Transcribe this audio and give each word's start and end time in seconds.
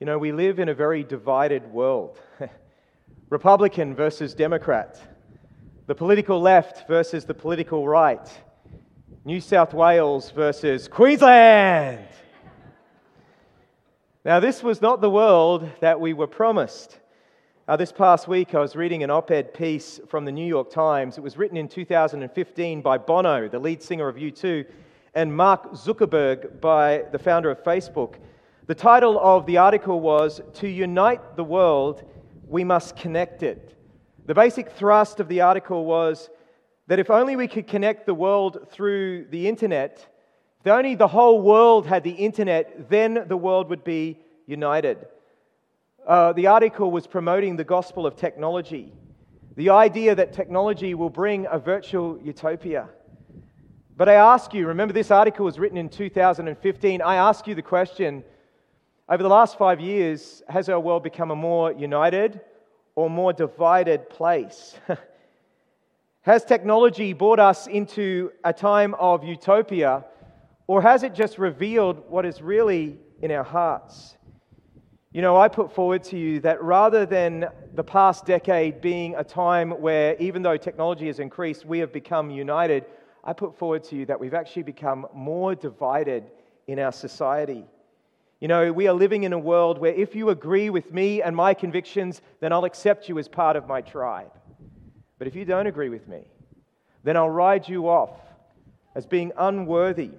You 0.00 0.06
know, 0.06 0.16
we 0.16 0.30
live 0.30 0.60
in 0.60 0.68
a 0.68 0.74
very 0.74 1.02
divided 1.02 1.72
world 1.72 2.20
Republican 3.30 3.96
versus 3.96 4.32
Democrat, 4.32 4.96
the 5.88 5.94
political 5.96 6.40
left 6.40 6.86
versus 6.86 7.24
the 7.24 7.34
political 7.34 7.88
right, 7.88 8.30
New 9.24 9.40
South 9.40 9.74
Wales 9.74 10.30
versus 10.30 10.86
Queensland. 10.86 12.06
Now, 14.24 14.38
this 14.38 14.62
was 14.62 14.80
not 14.80 15.00
the 15.00 15.10
world 15.10 15.68
that 15.80 16.00
we 16.00 16.12
were 16.12 16.28
promised. 16.28 17.00
Uh, 17.66 17.74
this 17.74 17.90
past 17.90 18.28
week, 18.28 18.54
I 18.54 18.60
was 18.60 18.76
reading 18.76 19.02
an 19.02 19.10
op 19.10 19.32
ed 19.32 19.52
piece 19.52 19.98
from 20.06 20.24
the 20.24 20.30
New 20.30 20.46
York 20.46 20.70
Times. 20.70 21.18
It 21.18 21.22
was 21.22 21.36
written 21.36 21.56
in 21.56 21.66
2015 21.66 22.82
by 22.82 22.98
Bono, 22.98 23.48
the 23.48 23.58
lead 23.58 23.82
singer 23.82 24.06
of 24.06 24.14
U2, 24.14 24.64
and 25.14 25.36
Mark 25.36 25.72
Zuckerberg, 25.72 26.60
by 26.60 27.02
the 27.10 27.18
founder 27.18 27.50
of 27.50 27.64
Facebook. 27.64 28.14
The 28.68 28.74
title 28.74 29.18
of 29.18 29.46
the 29.46 29.56
article 29.56 29.98
was 29.98 30.42
To 30.56 30.68
Unite 30.68 31.36
the 31.36 31.42
World, 31.42 32.04
We 32.46 32.64
Must 32.64 32.94
Connect 32.96 33.42
It. 33.42 33.74
The 34.26 34.34
basic 34.34 34.72
thrust 34.72 35.20
of 35.20 35.28
the 35.28 35.40
article 35.40 35.86
was 35.86 36.28
that 36.86 36.98
if 36.98 37.08
only 37.08 37.34
we 37.34 37.48
could 37.48 37.66
connect 37.66 38.04
the 38.04 38.12
world 38.12 38.68
through 38.70 39.24
the 39.30 39.48
internet, 39.48 40.06
if 40.60 40.66
only 40.66 40.96
the 40.96 41.08
whole 41.08 41.40
world 41.40 41.86
had 41.86 42.04
the 42.04 42.10
internet, 42.10 42.90
then 42.90 43.24
the 43.26 43.38
world 43.38 43.70
would 43.70 43.84
be 43.84 44.18
united. 44.44 44.98
Uh, 46.06 46.34
the 46.34 46.48
article 46.48 46.90
was 46.90 47.06
promoting 47.06 47.56
the 47.56 47.64
gospel 47.64 48.06
of 48.06 48.16
technology, 48.16 48.92
the 49.56 49.70
idea 49.70 50.14
that 50.14 50.34
technology 50.34 50.92
will 50.92 51.08
bring 51.08 51.46
a 51.50 51.58
virtual 51.58 52.20
utopia. 52.22 52.86
But 53.96 54.10
I 54.10 54.16
ask 54.16 54.52
you, 54.52 54.66
remember 54.66 54.92
this 54.92 55.10
article 55.10 55.46
was 55.46 55.58
written 55.58 55.78
in 55.78 55.88
2015. 55.88 57.00
I 57.00 57.14
ask 57.14 57.46
you 57.46 57.54
the 57.54 57.62
question 57.62 58.24
over 59.10 59.22
the 59.22 59.28
last 59.28 59.56
five 59.56 59.80
years, 59.80 60.42
has 60.50 60.68
our 60.68 60.78
world 60.78 61.02
become 61.02 61.30
a 61.30 61.36
more 61.36 61.72
united 61.72 62.40
or 62.94 63.08
more 63.08 63.32
divided 63.32 64.10
place? 64.10 64.76
has 66.20 66.44
technology 66.44 67.14
brought 67.14 67.38
us 67.38 67.66
into 67.66 68.30
a 68.44 68.52
time 68.52 68.92
of 68.94 69.24
utopia, 69.24 70.04
or 70.66 70.82
has 70.82 71.04
it 71.04 71.14
just 71.14 71.38
revealed 71.38 72.02
what 72.10 72.26
is 72.26 72.42
really 72.42 72.98
in 73.22 73.30
our 73.30 73.44
hearts? 73.44 74.14
You 75.10 75.22
know, 75.22 75.38
I 75.38 75.48
put 75.48 75.74
forward 75.74 76.04
to 76.04 76.18
you 76.18 76.40
that 76.40 76.62
rather 76.62 77.06
than 77.06 77.46
the 77.74 77.82
past 77.82 78.26
decade 78.26 78.82
being 78.82 79.14
a 79.14 79.24
time 79.24 79.70
where, 79.70 80.16
even 80.16 80.42
though 80.42 80.58
technology 80.58 81.06
has 81.06 81.18
increased, 81.18 81.64
we 81.64 81.78
have 81.78 81.94
become 81.94 82.30
united, 82.30 82.84
I 83.24 83.32
put 83.32 83.56
forward 83.56 83.84
to 83.84 83.96
you 83.96 84.04
that 84.04 84.20
we've 84.20 84.34
actually 84.34 84.64
become 84.64 85.06
more 85.14 85.54
divided 85.54 86.24
in 86.66 86.78
our 86.78 86.92
society. 86.92 87.64
You 88.40 88.46
know, 88.46 88.72
we 88.72 88.86
are 88.86 88.94
living 88.94 89.24
in 89.24 89.32
a 89.32 89.38
world 89.38 89.78
where 89.78 89.92
if 89.92 90.14
you 90.14 90.30
agree 90.30 90.70
with 90.70 90.92
me 90.92 91.22
and 91.22 91.34
my 91.34 91.54
convictions, 91.54 92.22
then 92.40 92.52
I'll 92.52 92.64
accept 92.64 93.08
you 93.08 93.18
as 93.18 93.26
part 93.26 93.56
of 93.56 93.66
my 93.66 93.80
tribe. 93.80 94.30
But 95.18 95.26
if 95.26 95.34
you 95.34 95.44
don't 95.44 95.66
agree 95.66 95.88
with 95.88 96.06
me, 96.06 96.22
then 97.02 97.16
I'll 97.16 97.30
ride 97.30 97.68
you 97.68 97.88
off 97.88 98.16
as 98.94 99.06
being 99.06 99.32
unworthy 99.36 100.10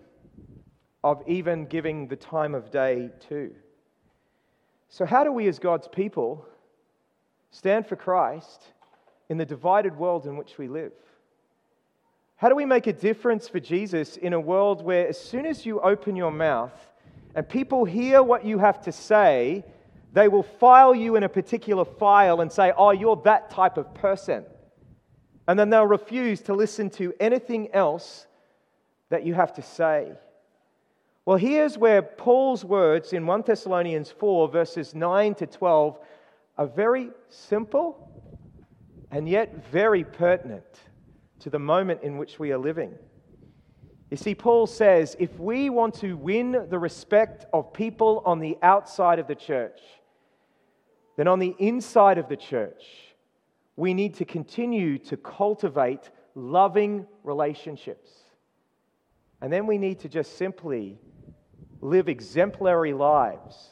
of 1.04 1.24
even 1.28 1.66
giving 1.66 2.08
the 2.08 2.18
time 2.18 2.54
of 2.54 2.72
day 2.72 3.10
to. 3.30 3.54
So, 4.90 5.06
how 5.06 5.24
do 5.24 5.32
we 5.32 5.48
as 5.48 5.60
God's 5.60 5.88
people 5.88 6.46
stand 7.52 7.88
for 7.88 7.96
Christ 7.96 8.62
in 9.30 9.38
the 9.38 9.46
divided 9.46 9.98
world 9.98 10.26
in 10.26 10.36
which 10.36 10.58
we 10.58 10.68
live? 10.68 10.92
How 12.36 12.50
do 12.50 12.56
we 12.56 12.66
make 12.66 12.88
a 12.88 12.94
difference 12.94 13.48
for 13.48 13.60
Jesus 13.60 14.18
in 14.18 14.34
a 14.34 14.40
world 14.40 14.84
where, 14.84 15.08
as 15.08 15.20
soon 15.20 15.46
as 15.46 15.66
you 15.66 15.80
open 15.82 16.16
your 16.16 16.32
mouth, 16.32 16.89
and 17.36 17.48
people 17.48 17.86
hear 17.86 18.24
what 18.24 18.46
you 18.46 18.60
have 18.60 18.82
to 18.82 18.92
say, 18.92 19.64
they 20.14 20.28
will 20.28 20.44
file 20.44 20.96
you 20.96 21.16
in 21.16 21.24
a 21.24 21.30
particular 21.30 21.86
file 21.86 22.42
and 22.42 22.52
say, 22.52 22.74
Oh, 22.76 22.92
you're 22.92 23.22
that 23.26 23.52
type 23.52 23.78
of 23.78 23.94
person. 23.94 24.46
And 25.48 25.58
then 25.58 25.70
they'll 25.70 25.86
refuse 25.86 26.42
to 26.42 26.54
listen 26.54 26.90
to 26.92 27.14
anything 27.20 27.74
else 27.74 28.28
that 29.10 29.26
you 29.26 29.34
have 29.34 29.54
to 29.54 29.62
say. 29.62 30.14
Well, 31.26 31.38
here's 31.38 31.78
where 31.78 32.02
Paul's 32.02 32.66
words 32.66 33.14
in 33.14 33.26
1 33.26 33.44
Thessalonians 33.46 34.12
4, 34.12 34.50
verses 34.50 34.96
9 34.96 35.36
to 35.36 35.48
12, 35.48 36.00
are 36.58 36.68
very 36.68 37.12
simple 37.30 38.10
and 39.12 39.28
yet 39.28 39.72
very 39.72 40.04
pertinent 40.04 40.66
to 41.40 41.50
the 41.50 41.60
moment 41.60 42.04
in 42.04 42.18
which 42.18 42.40
we 42.40 42.52
are 42.52 42.58
living. 42.58 42.96
You 44.10 44.18
see, 44.18 44.34
Paul 44.34 44.66
says 44.66 45.16
if 45.20 45.40
we 45.40 45.70
want 45.70 45.94
to 45.96 46.18
win 46.18 46.66
the 46.70 46.80
respect 46.80 47.46
of 47.54 47.74
people 47.74 48.24
on 48.26 48.40
the 48.40 48.58
outside 48.62 49.20
of 49.20 49.28
the 49.28 49.36
church, 49.36 49.80
then 51.16 51.28
on 51.28 51.40
the 51.40 51.56
inside 51.60 52.18
of 52.18 52.28
the 52.28 52.38
church, 52.38 52.84
we 53.76 53.94
need 53.94 54.16
to 54.16 54.26
continue 54.26 54.98
to 54.98 55.18
cultivate 55.18 56.10
loving 56.34 57.06
relationships. 57.24 58.10
And 59.42 59.54
then 59.54 59.68
we 59.68 59.78
need 59.78 60.00
to 60.00 60.10
just 60.10 60.38
simply 60.38 60.98
live 61.82 62.10
exemplary 62.10 62.94
lives 62.94 63.70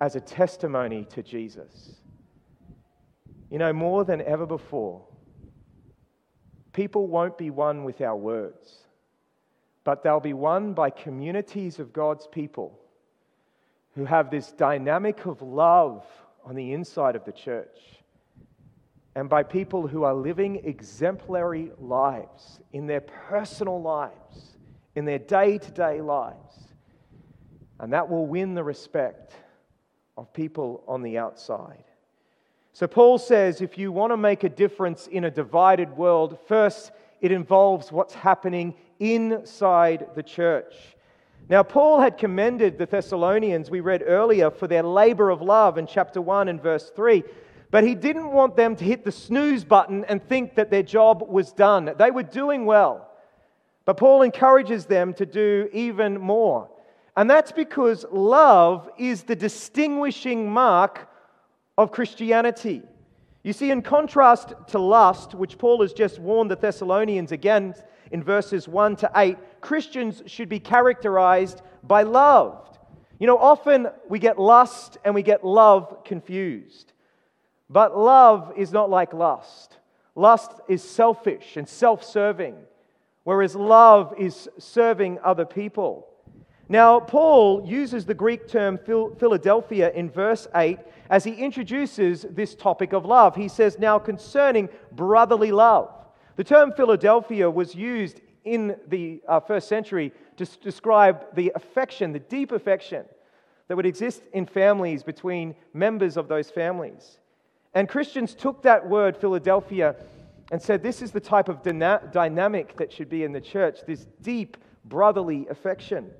as 0.00 0.16
a 0.16 0.20
testimony 0.20 1.04
to 1.10 1.22
Jesus. 1.22 1.96
You 3.50 3.58
know, 3.58 3.72
more 3.72 4.04
than 4.04 4.22
ever 4.22 4.46
before, 4.46 5.04
people 6.72 7.08
won't 7.08 7.36
be 7.36 7.50
won 7.50 7.84
with 7.84 8.00
our 8.00 8.16
words 8.16 8.81
but 9.84 10.02
they'll 10.02 10.20
be 10.20 10.32
won 10.32 10.74
by 10.74 10.90
communities 10.90 11.78
of 11.78 11.92
God's 11.92 12.26
people 12.26 12.78
who 13.94 14.04
have 14.04 14.30
this 14.30 14.52
dynamic 14.52 15.26
of 15.26 15.42
love 15.42 16.04
on 16.44 16.54
the 16.54 16.72
inside 16.72 17.16
of 17.16 17.24
the 17.24 17.32
church, 17.32 17.78
and 19.14 19.28
by 19.28 19.42
people 19.42 19.86
who 19.86 20.04
are 20.04 20.14
living 20.14 20.62
exemplary 20.64 21.70
lives 21.78 22.60
in 22.72 22.86
their 22.86 23.02
personal 23.02 23.80
lives, 23.80 24.56
in 24.94 25.04
their 25.04 25.18
day 25.18 25.58
to 25.58 25.70
day 25.70 26.00
lives. 26.00 26.68
And 27.78 27.92
that 27.92 28.08
will 28.08 28.26
win 28.26 28.54
the 28.54 28.64
respect 28.64 29.34
of 30.16 30.32
people 30.32 30.82
on 30.86 31.02
the 31.02 31.18
outside. 31.18 31.84
So, 32.72 32.86
Paul 32.86 33.18
says 33.18 33.60
if 33.60 33.76
you 33.76 33.92
want 33.92 34.12
to 34.12 34.16
make 34.16 34.44
a 34.44 34.48
difference 34.48 35.06
in 35.06 35.24
a 35.24 35.30
divided 35.30 35.94
world, 35.96 36.38
first 36.46 36.92
it 37.20 37.30
involves 37.30 37.92
what's 37.92 38.14
happening 38.14 38.74
inside 39.02 40.06
the 40.14 40.22
church. 40.22 40.74
Now, 41.48 41.62
Paul 41.62 42.00
had 42.00 42.18
commended 42.18 42.78
the 42.78 42.86
Thessalonians, 42.86 43.70
we 43.70 43.80
read 43.80 44.04
earlier, 44.06 44.50
for 44.50 44.68
their 44.68 44.82
labor 44.82 45.30
of 45.30 45.42
love 45.42 45.76
in 45.76 45.86
chapter 45.86 46.20
1 46.20 46.48
and 46.48 46.62
verse 46.62 46.90
3. 46.94 47.24
But 47.70 47.84
he 47.84 47.94
didn't 47.94 48.32
want 48.32 48.56
them 48.56 48.76
to 48.76 48.84
hit 48.84 49.04
the 49.04 49.12
snooze 49.12 49.64
button 49.64 50.04
and 50.04 50.26
think 50.26 50.54
that 50.54 50.70
their 50.70 50.82
job 50.82 51.24
was 51.26 51.52
done. 51.52 51.90
They 51.98 52.10
were 52.10 52.22
doing 52.22 52.64
well. 52.64 53.08
But 53.84 53.96
Paul 53.96 54.22
encourages 54.22 54.86
them 54.86 55.14
to 55.14 55.26
do 55.26 55.68
even 55.72 56.20
more. 56.20 56.68
And 57.16 57.28
that's 57.28 57.52
because 57.52 58.06
love 58.12 58.88
is 58.98 59.24
the 59.24 59.36
distinguishing 59.36 60.50
mark 60.50 61.08
of 61.76 61.90
Christianity. 61.90 62.82
You 63.42 63.52
see, 63.52 63.70
in 63.70 63.82
contrast 63.82 64.52
to 64.68 64.78
lust, 64.78 65.34
which 65.34 65.58
Paul 65.58 65.82
has 65.82 65.92
just 65.92 66.18
warned 66.18 66.50
the 66.50 66.56
Thessalonians 66.56 67.32
against, 67.32 67.82
in 68.12 68.22
verses 68.22 68.68
1 68.68 68.96
to 68.96 69.10
8, 69.16 69.36
Christians 69.60 70.22
should 70.26 70.48
be 70.48 70.60
characterized 70.60 71.62
by 71.82 72.02
love. 72.02 72.58
You 73.18 73.26
know, 73.26 73.38
often 73.38 73.88
we 74.08 74.18
get 74.18 74.38
lust 74.38 74.98
and 75.04 75.14
we 75.14 75.22
get 75.22 75.44
love 75.44 76.04
confused. 76.04 76.92
But 77.70 77.96
love 77.96 78.52
is 78.56 78.72
not 78.72 78.90
like 78.90 79.14
lust. 79.14 79.78
Lust 80.14 80.52
is 80.68 80.82
selfish 80.82 81.56
and 81.56 81.66
self 81.66 82.04
serving, 82.04 82.56
whereas 83.24 83.56
love 83.56 84.14
is 84.18 84.48
serving 84.58 85.18
other 85.24 85.46
people. 85.46 86.08
Now, 86.68 87.00
Paul 87.00 87.64
uses 87.66 88.04
the 88.04 88.14
Greek 88.14 88.46
term 88.46 88.78
Philadelphia 88.78 89.90
in 89.92 90.10
verse 90.10 90.48
8 90.54 90.78
as 91.10 91.24
he 91.24 91.34
introduces 91.34 92.22
this 92.30 92.54
topic 92.54 92.92
of 92.92 93.04
love. 93.04 93.36
He 93.36 93.48
says, 93.48 93.78
Now 93.78 93.98
concerning 93.98 94.68
brotherly 94.90 95.52
love. 95.52 95.90
The 96.36 96.44
term 96.44 96.72
Philadelphia 96.72 97.50
was 97.50 97.74
used 97.74 98.20
in 98.44 98.76
the 98.88 99.22
uh, 99.28 99.40
first 99.40 99.68
century 99.68 100.12
to 100.36 100.44
s- 100.44 100.56
describe 100.56 101.34
the 101.34 101.52
affection, 101.54 102.12
the 102.12 102.18
deep 102.18 102.52
affection 102.52 103.04
that 103.68 103.76
would 103.76 103.86
exist 103.86 104.22
in 104.32 104.46
families 104.46 105.02
between 105.02 105.54
members 105.72 106.16
of 106.16 106.28
those 106.28 106.50
families. 106.50 107.18
And 107.74 107.88
Christians 107.88 108.34
took 108.34 108.62
that 108.62 108.88
word, 108.88 109.16
Philadelphia, 109.16 109.94
and 110.50 110.60
said, 110.60 110.82
This 110.82 111.00
is 111.02 111.12
the 111.12 111.20
type 111.20 111.48
of 111.48 111.62
dyna- 111.62 112.02
dynamic 112.12 112.76
that 112.76 112.92
should 112.92 113.08
be 113.08 113.24
in 113.24 113.32
the 113.32 113.40
church, 113.40 113.80
this 113.86 114.06
deep 114.20 114.56
brotherly 114.84 115.46
affection. 115.48 116.10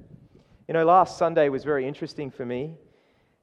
You 0.69 0.75
know, 0.75 0.85
last 0.85 1.19
Sunday 1.19 1.49
was 1.49 1.65
very 1.65 1.87
interesting 1.87 2.31
for 2.31 2.47
me. 2.47 2.75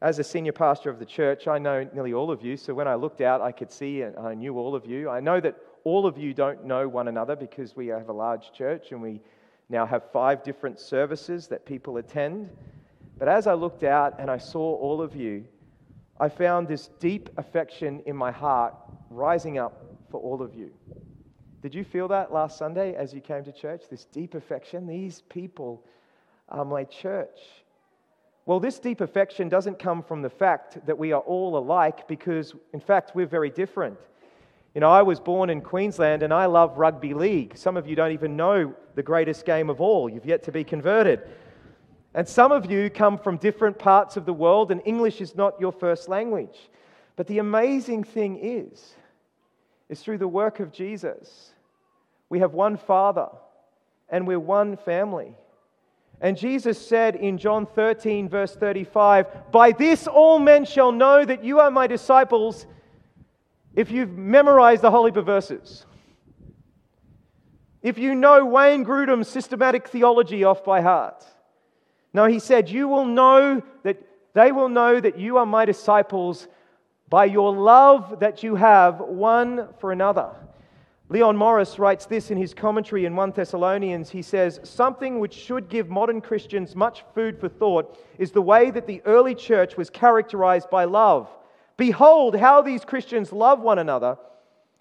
As 0.02 0.18
a 0.18 0.24
senior 0.24 0.54
pastor 0.54 0.90
of 0.90 0.98
the 0.98 1.06
church, 1.06 1.48
I 1.48 1.60
know 1.60 1.88
nearly 1.94 2.14
all 2.14 2.32
of 2.32 2.42
you, 2.42 2.56
so 2.56 2.74
when 2.74 2.88
I 2.88 2.96
looked 2.96 3.20
out, 3.20 3.42
I 3.42 3.52
could 3.52 3.70
see 3.70 4.02
and 4.02 4.18
I 4.18 4.34
knew 4.34 4.58
all 4.58 4.74
of 4.74 4.86
you. 4.86 5.10
I 5.10 5.20
know 5.20 5.42
that 5.42 5.58
all 5.84 6.06
of 6.06 6.18
you 6.18 6.34
don't 6.34 6.66
know 6.66 6.88
one 6.88 7.08
another 7.08 7.36
because 7.36 7.76
we 7.76 7.88
have 7.88 8.10
a 8.10 8.14
large 8.14 8.52
church 8.52 8.92
and 8.92 9.02
we 9.02 9.22
now 9.70 9.86
have 9.86 10.12
five 10.12 10.44
different 10.44 10.80
services 10.80 11.48
that 11.48 11.66
people 11.66 11.98
attend. 11.98 12.50
But 13.18 13.28
as 13.28 13.48
I 13.48 13.54
looked 13.54 13.84
out 13.84 14.20
and 14.20 14.30
I 14.30 14.38
saw 14.38 14.76
all 14.76 15.02
of 15.02 15.16
you, 15.16 15.46
I 16.20 16.30
found 16.30 16.68
this 16.68 16.90
deep 17.00 17.30
affection 17.38 18.02
in 18.06 18.16
my 18.16 18.32
heart 18.32 18.74
rising 19.10 19.58
up 19.58 19.86
for 20.12 20.20
all 20.20 20.42
of 20.42 20.54
you. 20.56 20.72
Did 21.62 21.76
you 21.76 21.84
feel 21.84 22.08
that 22.10 22.32
last 22.32 22.58
Sunday 22.58 22.96
as 22.96 23.14
you 23.14 23.22
came 23.22 23.44
to 23.44 23.52
church? 23.52 23.84
This 23.90 24.06
deep 24.06 24.34
affection? 24.34 24.88
These 24.88 25.22
people 25.30 25.86
are 26.48 26.66
my 26.66 26.84
church. 26.86 27.40
Well, 28.46 28.60
this 28.60 28.80
deep 28.80 29.02
affection 29.02 29.50
doesn't 29.50 29.78
come 29.78 30.02
from 30.02 30.22
the 30.22 30.30
fact 30.30 30.86
that 30.88 30.98
we 30.98 31.12
are 31.12 31.22
all 31.22 31.58
alike, 31.58 32.08
because 32.08 32.56
in 32.74 32.80
fact, 32.80 33.12
we're 33.14 33.28
very 33.28 33.50
different. 33.50 33.98
You 34.80 34.86
know, 34.86 34.92
I 34.92 35.02
was 35.02 35.20
born 35.20 35.50
in 35.50 35.60
Queensland 35.60 36.24
and 36.24 36.34
I 36.34 36.46
love 36.46 36.78
rugby 36.78 37.14
league. 37.14 37.58
Some 37.58 37.76
of 37.76 37.86
you 37.86 37.98
don't 37.98 38.14
even 38.14 38.38
know 38.38 38.74
the 38.96 39.04
greatest 39.04 39.46
game 39.46 39.70
of 39.70 39.82
all. 39.82 40.08
You've 40.08 40.26
yet 40.26 40.42
to 40.44 40.54
be 40.54 40.64
converted. 40.64 41.20
And 42.14 42.26
some 42.26 42.54
of 42.54 42.72
you 42.72 42.90
come 42.90 43.18
from 43.18 43.36
different 43.36 43.78
parts 43.78 44.16
of 44.16 44.26
the 44.26 44.32
world, 44.32 44.72
and 44.72 44.82
English 44.86 45.20
is 45.20 45.36
not 45.36 45.60
your 45.60 45.74
first 45.74 46.08
language. 46.08 46.70
But 47.18 47.28
the 47.28 47.40
amazing 47.40 48.06
thing 48.06 48.40
is, 48.42 48.94
is 49.90 50.00
through 50.00 50.20
the 50.20 50.30
work 50.30 50.62
of 50.62 50.72
Jesus, 50.72 51.52
we 52.30 52.40
have 52.40 52.54
one 52.54 52.78
Father 52.78 53.28
and 54.08 54.26
we're 54.26 54.40
one 54.40 54.78
family. 54.78 55.36
And 56.22 56.38
Jesus 56.38 56.80
said 56.80 57.18
in 57.18 57.38
John 57.38 57.66
13, 57.66 58.30
verse 58.30 58.56
35, 58.56 59.52
By 59.52 59.74
this 59.74 60.08
all 60.08 60.40
men 60.40 60.64
shall 60.64 60.94
know 60.94 61.26
that 61.26 61.44
you 61.44 61.60
are 61.60 61.70
my 61.70 61.86
disciples 61.86 62.66
if 63.76 63.92
you've 63.92 64.12
memorized 64.12 64.82
the 64.82 64.92
holy 64.92 65.12
verses. 65.12 65.86
If 67.82 67.98
you 67.98 68.16
know 68.16 68.46
Wayne 68.46 68.84
Grudem's 68.84 69.28
systematic 69.28 69.88
theology 69.88 70.44
off 70.44 70.64
by 70.64 70.82
heart. 70.82 71.26
No, 72.14 72.26
he 72.26 72.40
said, 72.40 72.70
You 72.70 72.88
will 72.88 73.06
know 73.06 73.62
that 73.84 74.02
they 74.34 74.52
will 74.52 74.70
know 74.70 75.00
that 75.00 75.18
you 75.18 75.38
are 75.38 75.46
my 75.46 75.66
disciples 75.66 76.48
by 77.10 77.26
your 77.26 77.54
love 77.54 78.20
that 78.20 78.44
you 78.44 78.56
have 78.56 79.00
one 79.00 79.70
for 79.80 79.92
another. 79.92 80.36
Leon 81.12 81.36
Morris 81.36 81.80
writes 81.80 82.06
this 82.06 82.30
in 82.30 82.38
his 82.38 82.54
commentary 82.54 83.06
in 83.06 83.16
1 83.16 83.32
Thessalonians. 83.32 84.12
He 84.12 84.22
says, 84.22 84.60
Something 84.64 85.20
which 85.20 85.34
should 85.34 85.68
give 85.68 85.90
modern 85.90 86.22
Christians 86.22 86.76
much 86.76 87.04
food 87.16 87.40
for 87.40 87.50
thought 87.50 87.98
is 88.20 88.32
the 88.32 88.44
way 88.44 88.70
that 88.70 88.86
the 88.86 89.02
early 89.06 89.34
church 89.34 89.76
was 89.76 89.90
characterized 89.90 90.70
by 90.70 90.84
love. 90.84 91.28
Behold, 91.80 92.36
how 92.36 92.62
these 92.62 92.84
Christians 92.84 93.32
love 93.32 93.62
one 93.62 93.80
another 93.80 94.18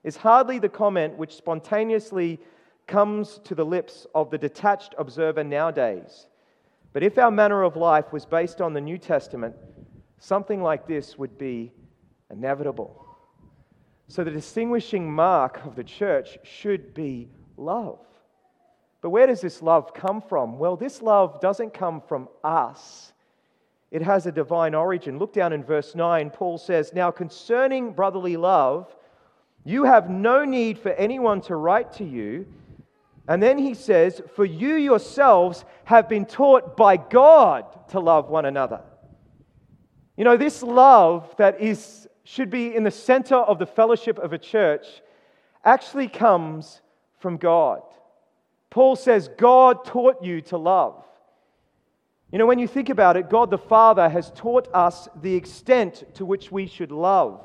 is 0.03 0.17
hardly 0.17 0.59
the 0.59 0.69
comment 0.69 1.17
which 1.17 1.37
spontaneously 1.37 2.41
comes 2.89 3.39
to 3.45 3.55
the 3.55 3.65
lips 3.65 4.05
of 4.17 4.31
the 4.31 4.39
detached 4.39 4.97
observer 4.99 5.45
nowadays. 5.45 6.27
But 6.93 7.05
if 7.05 7.17
our 7.17 7.31
manner 7.31 7.63
of 7.63 7.77
life 7.77 8.13
was 8.13 8.27
based 8.27 8.61
on 8.61 8.73
the 8.73 8.81
New 8.81 8.99
Testament, 8.99 9.55
something 10.19 10.61
like 10.61 10.89
this 10.89 11.17
would 11.17 11.39
be 11.39 11.73
inevitable. 12.33 13.07
So, 14.09 14.25
the 14.25 14.33
distinguishing 14.33 15.09
mark 15.09 15.65
of 15.65 15.77
the 15.77 15.85
church 15.85 16.39
should 16.43 16.95
be 16.95 17.29
love. 17.57 18.01
But 19.03 19.11
where 19.11 19.29
does 19.29 19.41
this 19.41 19.63
love 19.63 19.95
come 19.95 20.21
from? 20.21 20.59
Well, 20.59 20.75
this 20.75 21.01
love 21.01 21.41
doesn't 21.41 21.75
come 21.75 22.01
from 22.01 22.29
us, 22.43 23.13
it 23.91 24.03
has 24.03 24.27
a 24.27 24.33
divine 24.33 24.75
origin. 24.75 25.19
Look 25.19 25.33
down 25.33 25.53
in 25.53 25.65
verse 25.65 25.95
9. 25.95 26.31
Paul 26.31 26.59
says, 26.59 26.93
Now 26.93 27.11
concerning 27.11 27.93
brotherly 27.93 28.37
love, 28.37 28.95
you 29.65 29.85
have 29.85 30.11
no 30.11 30.45
need 30.45 30.79
for 30.79 30.91
anyone 30.93 31.41
to 31.43 31.57
write 31.57 31.93
to 31.95 32.05
you. 32.05 32.47
And 33.29 33.43
then 33.43 33.59
he 33.59 33.75
says, 33.75 34.23
For 34.35 34.45
you 34.45 34.75
yourselves 34.75 35.65
have 35.85 36.09
been 36.09 36.27
taught 36.27 36.77
by 36.77 36.97
God 36.97 37.89
to 37.89 38.01
love 38.01 38.29
one 38.29 38.45
another. 38.45 38.81
You 40.17 40.25
know, 40.25 40.37
this 40.37 40.63
love 40.63 41.35
that 41.37 41.61
is 41.61 42.09
should 42.25 42.51
be 42.51 42.75
in 42.75 42.85
the 42.85 42.91
center 42.91 43.37
of 43.37 43.59
the 43.59 43.65
fellowship 43.65 44.19
of 44.19 44.35
a 44.35 44.39
church 44.39 44.85
actually 45.65 46.09
comes 46.09 46.83
from 47.21 47.39
God. 47.39 47.81
Paul 48.69 48.97
says, 48.97 49.31
God 49.39 49.87
taught 49.87 50.23
you 50.23 50.43
to 50.43 50.59
love. 50.59 51.05
You 52.31 52.39
know, 52.39 52.47
when 52.47 52.59
you 52.59 52.69
think 52.69 52.91
about 52.91 53.17
it, 53.17 53.31
God 53.31 53.51
the 53.51 53.59
Father 53.59 54.09
has 54.09 54.31
taught 54.35 54.69
us 54.75 55.09
the 55.23 55.35
extent 55.35 56.05
to 56.15 56.27
which 56.27 56.53
we 56.53 56.67
should 56.67 56.93
love. 56.93 57.41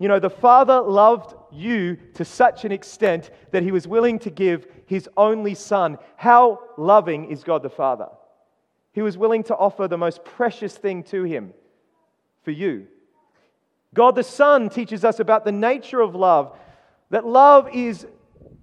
You 0.00 0.08
know, 0.08 0.18
the 0.18 0.30
Father 0.30 0.80
loved 0.80 1.34
you 1.52 1.96
to 2.14 2.24
such 2.24 2.64
an 2.64 2.72
extent 2.72 3.30
that 3.52 3.62
he 3.62 3.70
was 3.70 3.86
willing 3.86 4.18
to 4.20 4.30
give 4.30 4.66
his 4.86 5.08
only 5.16 5.54
Son. 5.54 5.98
How 6.16 6.60
loving 6.76 7.30
is 7.30 7.44
God 7.44 7.62
the 7.62 7.70
Father? 7.70 8.08
He 8.92 9.02
was 9.02 9.16
willing 9.16 9.44
to 9.44 9.56
offer 9.56 9.86
the 9.86 9.98
most 9.98 10.24
precious 10.24 10.76
thing 10.76 11.04
to 11.04 11.22
him 11.22 11.52
for 12.42 12.50
you. 12.50 12.88
God 13.94 14.16
the 14.16 14.24
Son 14.24 14.68
teaches 14.68 15.04
us 15.04 15.20
about 15.20 15.44
the 15.44 15.52
nature 15.52 16.00
of 16.00 16.16
love, 16.16 16.56
that 17.10 17.24
love 17.24 17.68
is 17.72 18.06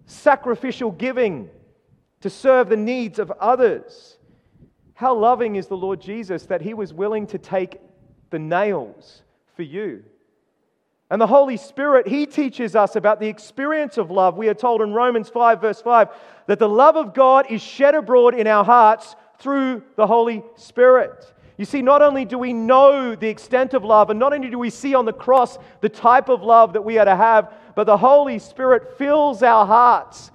sacrificial 0.05 0.91
giving 0.91 1.49
to 2.19 2.29
serve 2.29 2.67
the 2.67 2.77
needs 2.77 3.19
of 3.19 3.31
others. 3.39 4.17
How 5.01 5.15
loving 5.15 5.55
is 5.55 5.65
the 5.65 5.75
Lord 5.75 5.99
Jesus 5.99 6.45
that 6.45 6.61
he 6.61 6.75
was 6.75 6.93
willing 6.93 7.25
to 7.25 7.39
take 7.39 7.81
the 8.29 8.37
nails 8.37 9.23
for 9.55 9.63
you. 9.63 10.03
And 11.09 11.19
the 11.19 11.25
Holy 11.25 11.57
Spirit, 11.57 12.07
He 12.07 12.27
teaches 12.27 12.75
us 12.75 12.95
about 12.95 13.19
the 13.19 13.27
experience 13.27 13.97
of 13.97 14.11
love. 14.11 14.37
We 14.37 14.47
are 14.47 14.53
told 14.53 14.79
in 14.79 14.93
Romans 14.93 15.27
5, 15.27 15.59
verse 15.59 15.81
5, 15.81 16.09
that 16.45 16.59
the 16.59 16.69
love 16.69 16.97
of 16.97 17.15
God 17.15 17.47
is 17.49 17.63
shed 17.63 17.95
abroad 17.95 18.35
in 18.35 18.45
our 18.45 18.63
hearts 18.63 19.15
through 19.39 19.81
the 19.95 20.05
Holy 20.05 20.43
Spirit. 20.55 21.33
You 21.57 21.65
see, 21.65 21.81
not 21.81 22.03
only 22.03 22.23
do 22.23 22.37
we 22.37 22.53
know 22.53 23.15
the 23.15 23.27
extent 23.27 23.73
of 23.73 23.83
love, 23.83 24.11
and 24.11 24.19
not 24.19 24.33
only 24.33 24.51
do 24.51 24.59
we 24.59 24.69
see 24.69 24.93
on 24.93 25.05
the 25.05 25.13
cross 25.13 25.57
the 25.81 25.89
type 25.89 26.29
of 26.29 26.43
love 26.43 26.73
that 26.73 26.83
we 26.83 26.99
are 26.99 27.05
to 27.05 27.15
have, 27.15 27.51
but 27.75 27.85
the 27.85 27.97
Holy 27.97 28.37
Spirit 28.37 28.99
fills 28.99 29.41
our 29.41 29.65
hearts, 29.65 30.29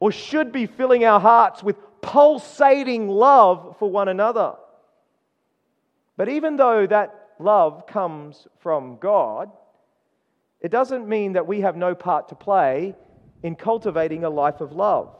or 0.00 0.12
should 0.12 0.52
be 0.52 0.66
filling 0.66 1.02
our 1.06 1.18
hearts, 1.18 1.62
with 1.62 1.76
pulsating 2.02 3.08
love 3.08 3.76
for 3.78 3.90
one 3.90 4.08
another. 4.08 4.54
But 6.16 6.28
even 6.28 6.56
though 6.56 6.86
that 6.86 7.30
love 7.38 7.86
comes 7.86 8.46
from 8.60 8.98
God, 8.98 9.50
it 10.60 10.70
doesn't 10.70 11.08
mean 11.08 11.32
that 11.32 11.46
we 11.46 11.62
have 11.62 11.76
no 11.76 11.94
part 11.94 12.28
to 12.28 12.34
play 12.34 12.94
in 13.42 13.56
cultivating 13.56 14.24
a 14.24 14.30
life 14.30 14.60
of 14.60 14.72
love. 14.72 15.16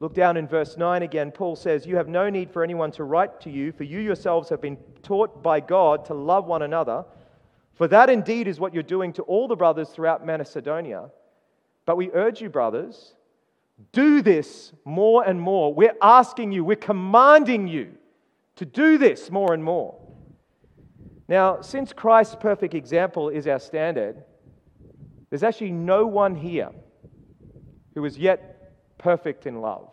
Look 0.00 0.14
down 0.14 0.36
in 0.36 0.46
verse 0.46 0.76
9 0.76 1.02
again. 1.02 1.32
Paul 1.32 1.56
says, 1.56 1.86
You 1.86 1.96
have 1.96 2.08
no 2.08 2.30
need 2.30 2.50
for 2.50 2.62
anyone 2.62 2.92
to 2.92 3.04
write 3.04 3.40
to 3.42 3.50
you, 3.50 3.72
for 3.72 3.84
you 3.84 3.98
yourselves 3.98 4.48
have 4.50 4.60
been 4.60 4.76
taught 5.02 5.42
by 5.42 5.60
God 5.60 6.04
to 6.06 6.14
love 6.14 6.46
one 6.46 6.62
another. 6.62 7.04
For 7.74 7.88
that 7.88 8.10
indeed 8.10 8.48
is 8.48 8.60
what 8.60 8.74
you're 8.74 8.82
doing 8.82 9.12
to 9.14 9.22
all 9.22 9.48
the 9.48 9.56
brothers 9.56 9.88
throughout 9.88 10.24
Macedonia. 10.24 11.10
But 11.86 11.96
we 11.96 12.10
urge 12.12 12.40
you, 12.40 12.48
brothers, 12.50 13.14
do 13.92 14.22
this 14.22 14.72
more 14.84 15.24
and 15.24 15.40
more. 15.40 15.72
We're 15.72 15.96
asking 16.02 16.52
you, 16.52 16.64
we're 16.64 16.76
commanding 16.76 17.68
you 17.68 17.92
to 18.56 18.64
do 18.64 18.98
this 18.98 19.30
more 19.30 19.54
and 19.54 19.62
more. 19.62 19.96
Now, 21.28 21.60
since 21.60 21.92
Christ's 21.92 22.36
perfect 22.36 22.74
example 22.74 23.28
is 23.28 23.46
our 23.46 23.60
standard, 23.60 24.24
there's 25.30 25.42
actually 25.42 25.72
no 25.72 26.06
one 26.06 26.34
here 26.34 26.70
who 27.94 28.04
is 28.04 28.18
yet 28.18 28.72
perfect 28.98 29.46
in 29.46 29.60
love. 29.60 29.90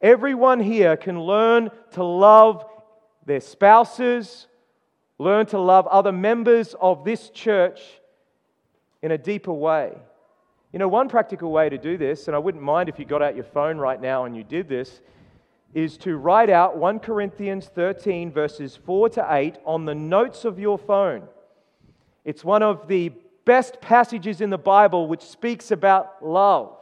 Everyone 0.00 0.60
here 0.60 0.96
can 0.96 1.20
learn 1.20 1.70
to 1.92 2.04
love 2.04 2.64
their 3.26 3.40
spouses, 3.40 4.46
learn 5.18 5.46
to 5.46 5.58
love 5.58 5.86
other 5.86 6.12
members 6.12 6.74
of 6.80 7.04
this 7.04 7.30
church 7.30 7.80
in 9.02 9.12
a 9.12 9.18
deeper 9.18 9.52
way. 9.52 9.92
You 10.74 10.80
know, 10.80 10.88
one 10.88 11.08
practical 11.08 11.52
way 11.52 11.68
to 11.68 11.78
do 11.78 11.96
this, 11.96 12.26
and 12.26 12.34
I 12.34 12.40
wouldn't 12.40 12.64
mind 12.64 12.88
if 12.88 12.98
you 12.98 13.04
got 13.04 13.22
out 13.22 13.36
your 13.36 13.44
phone 13.44 13.78
right 13.78 14.00
now 14.00 14.24
and 14.24 14.36
you 14.36 14.42
did 14.42 14.68
this, 14.68 15.02
is 15.72 15.96
to 15.98 16.16
write 16.16 16.50
out 16.50 16.76
1 16.76 16.98
Corinthians 16.98 17.66
13, 17.66 18.32
verses 18.32 18.74
4 18.84 19.10
to 19.10 19.26
8 19.30 19.58
on 19.64 19.84
the 19.84 19.94
notes 19.94 20.44
of 20.44 20.58
your 20.58 20.76
phone. 20.76 21.28
It's 22.24 22.42
one 22.42 22.64
of 22.64 22.88
the 22.88 23.12
best 23.44 23.80
passages 23.80 24.40
in 24.40 24.50
the 24.50 24.58
Bible 24.58 25.06
which 25.06 25.22
speaks 25.22 25.70
about 25.70 26.26
love. 26.26 26.76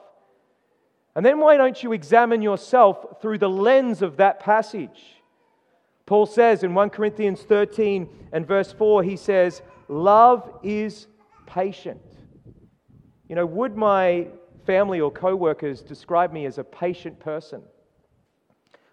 And 1.15 1.27
then 1.27 1.39
why 1.39 1.59
don't 1.59 1.83
you 1.83 1.93
examine 1.93 2.41
yourself 2.41 3.21
through 3.21 3.37
the 3.37 3.51
lens 3.51 4.01
of 4.01 4.17
that 4.17 4.41
passage? 4.41 5.21
Paul 6.07 6.25
says 6.25 6.63
in 6.63 6.73
1 6.73 6.89
Corinthians 6.89 7.43
13 7.43 8.09
and 8.33 8.49
verse 8.49 8.73
4, 8.73 9.03
he 9.03 9.17
says, 9.17 9.61
Love 9.87 10.51
is 10.63 11.09
patient. 11.45 12.01
You 13.29 13.37
know, 13.37 13.47
would 13.47 13.77
my 13.77 14.29
family 14.67 15.01
or 15.01 15.11
co 15.11 15.35
workers 15.35 15.81
describe 15.81 16.33
me 16.33 16.47
as 16.47 16.59
a 16.59 16.65
patient 16.65 17.19
person? 17.21 17.63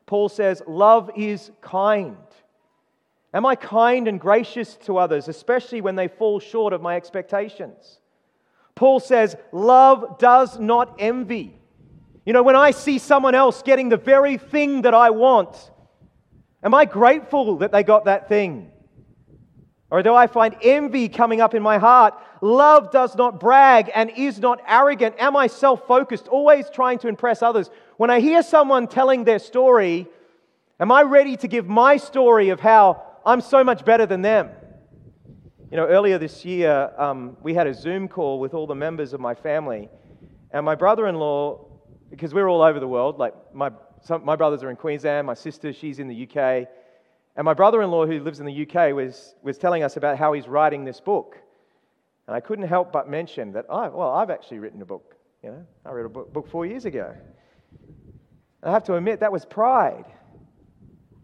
Paul 0.06 0.30
says, 0.30 0.62
Love 0.68 1.12
is 1.16 1.52
kind. 1.62 2.18
Am 3.34 3.46
I 3.46 3.56
kind 3.56 4.08
and 4.08 4.20
gracious 4.20 4.76
to 4.86 4.98
others, 4.98 5.28
especially 5.28 5.82
when 5.82 5.96
they 5.96 6.08
fall 6.08 6.40
short 6.40 6.74
of 6.74 6.82
my 6.82 6.96
expectations? 6.96 8.00
Paul 8.76 9.00
says, 9.00 9.36
Love 9.52 10.18
does 10.18 10.58
not 10.58 10.96
envy. 11.00 11.56
You 12.26 12.34
know, 12.34 12.44
when 12.44 12.56
I 12.56 12.72
see 12.72 12.98
someone 12.98 13.36
else 13.36 13.62
getting 13.62 13.90
the 13.90 13.98
very 13.98 14.38
thing 14.38 14.84
that 14.84 14.94
I 14.94 15.10
want, 15.10 15.72
am 16.64 16.74
I 16.74 16.86
grateful 16.86 17.58
that 17.58 17.72
they 17.72 17.84
got 17.84 18.06
that 18.06 18.30
thing? 18.30 18.72
Or 19.92 20.04
do 20.04 20.14
I 20.14 20.28
find 20.28 20.56
envy 20.62 21.10
coming 21.10 21.42
up 21.42 21.56
in 21.56 21.64
my 21.64 21.80
heart? 21.80 22.14
Love 22.42 22.92
does 22.92 23.16
not 23.16 23.40
brag 23.40 23.90
and 23.94 24.12
is 24.16 24.40
not 24.40 24.62
arrogant. 24.68 25.16
Am 25.18 25.36
I 25.36 25.48
self 25.48 25.88
focused, 25.88 26.28
always 26.28 26.70
trying 26.70 27.00
to 27.00 27.08
impress 27.08 27.42
others? 27.42 27.70
When 27.98 28.10
I 28.10 28.20
hear 28.20 28.44
someone 28.44 28.88
telling 28.88 29.24
their 29.24 29.40
story, 29.40 30.08
am 30.80 30.92
I 30.92 31.02
ready 31.02 31.36
to 31.38 31.48
give 31.48 31.68
my 31.68 31.98
story 31.98 32.50
of 32.50 32.60
how 32.60 33.04
I'm 33.26 33.42
so 33.42 33.64
much 33.64 33.84
better 33.84 34.06
than 34.06 34.22
them? 34.22 34.52
You 35.72 35.78
know, 35.78 35.88
earlier 35.88 36.18
this 36.18 36.46
year, 36.46 36.92
um, 36.98 37.38
we 37.42 37.54
had 37.54 37.68
a 37.68 37.74
Zoom 37.74 38.08
call 38.08 38.40
with 38.40 38.54
all 38.54 38.68
the 38.68 38.76
members 38.76 39.14
of 39.14 39.20
my 39.20 39.34
family. 39.34 39.90
And 40.52 40.66
my 40.66 40.76
brother 40.76 41.08
in 41.08 41.16
law, 41.16 41.66
because 42.10 42.34
we're 42.34 42.48
all 42.48 42.62
over 42.62 42.80
the 42.80 42.88
world, 42.88 43.20
like 43.20 43.34
my, 43.54 43.72
some, 44.02 44.24
my 44.24 44.36
brothers 44.36 44.64
are 44.64 44.70
in 44.70 44.76
Queensland, 44.76 45.28
my 45.28 45.34
sister, 45.34 45.74
she's 45.74 46.00
in 46.00 46.08
the 46.08 46.28
UK. 46.28 46.68
And 47.36 47.46
my 47.46 47.54
brother 47.54 47.82
in 47.82 47.92
law, 47.92 48.06
who 48.06 48.20
lives 48.20 48.40
in 48.40 48.46
the 48.46 48.68
UK, 48.68 48.94
was, 48.94 49.36
was 49.42 49.58
telling 49.58 49.84
us 49.84 49.98
about 49.98 50.18
how 50.18 50.34
he's 50.34 50.48
writing 50.48 50.84
this 50.84 51.00
book. 51.00 51.38
And 52.28 52.36
I 52.36 52.40
couldn't 52.40 52.68
help 52.68 52.92
but 52.92 53.10
mention 53.10 53.54
that, 53.54 53.66
I, 53.70 53.88
well, 53.88 54.12
I've 54.12 54.30
actually 54.30 54.60
written 54.60 54.82
a 54.82 54.86
book. 54.86 55.16
You 55.44 55.52
know, 55.52 55.66
I 55.86 55.92
read 55.92 56.06
a 56.06 56.10
book, 56.10 56.34
book 56.34 56.50
four 56.50 56.66
years 56.66 56.86
ago. 56.86 57.16
I 58.62 58.72
have 58.72 58.84
to 58.84 58.96
admit, 58.96 59.22
that 59.22 59.32
was 59.32 59.46
pride, 59.46 60.06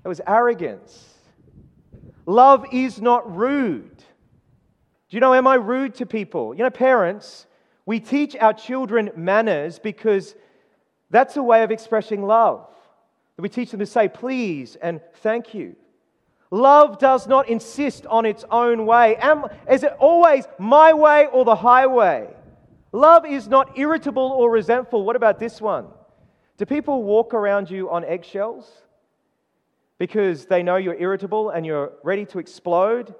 that 0.03 0.09
was 0.09 0.21
arrogance. 0.25 1.13
Love 2.25 2.65
is 2.71 3.01
not 3.01 3.35
rude. 3.35 3.97
Do 3.97 5.17
you 5.17 5.19
know, 5.19 5.33
am 5.33 5.47
I 5.47 5.55
rude 5.55 5.95
to 5.95 6.05
people? 6.05 6.55
You 6.55 6.63
know, 6.63 6.69
parents, 6.69 7.45
we 7.85 8.00
teach 8.00 8.35
our 8.35 8.53
children 8.53 9.12
manners 9.15 9.77
because 9.79 10.33
that's 11.12 11.38
a 11.38 11.43
way 11.43 11.63
of 11.63 11.71
expressing 11.71 12.24
love. 12.24 12.67
We 13.38 13.50
teach 13.50 13.71
them 13.71 13.79
to 13.81 13.85
say 13.85 14.07
please 14.07 14.75
and 14.77 15.01
thank 15.15 15.53
you. 15.53 15.75
Love 16.51 16.99
does 16.99 17.27
not 17.27 17.49
insist 17.49 18.05
on 18.05 18.25
its 18.25 18.45
own 18.51 18.85
way. 18.85 19.15
Am, 19.17 19.45
is 19.69 19.83
it 19.83 19.93
always 19.99 20.45
my 20.57 20.93
way 20.93 21.27
or 21.31 21.43
the 21.43 21.55
highway? 21.55 22.27
Love 22.91 23.25
is 23.25 23.47
not 23.47 23.77
irritable 23.77 24.31
or 24.31 24.49
resentful. 24.49 25.03
What 25.03 25.15
about 25.15 25.39
this 25.39 25.59
one? 25.59 25.87
Do 26.57 26.65
people 26.65 27.03
walk 27.03 27.33
around 27.33 27.69
you 27.69 27.89
on 27.89 28.05
eggshells 28.05 28.71
because 29.97 30.45
they 30.45 30.63
know 30.63 30.77
you're 30.77 30.95
irritable 30.95 31.49
and 31.49 31.65
you're 31.65 31.91
ready 32.03 32.25
to 32.27 32.39
explode 32.39 33.13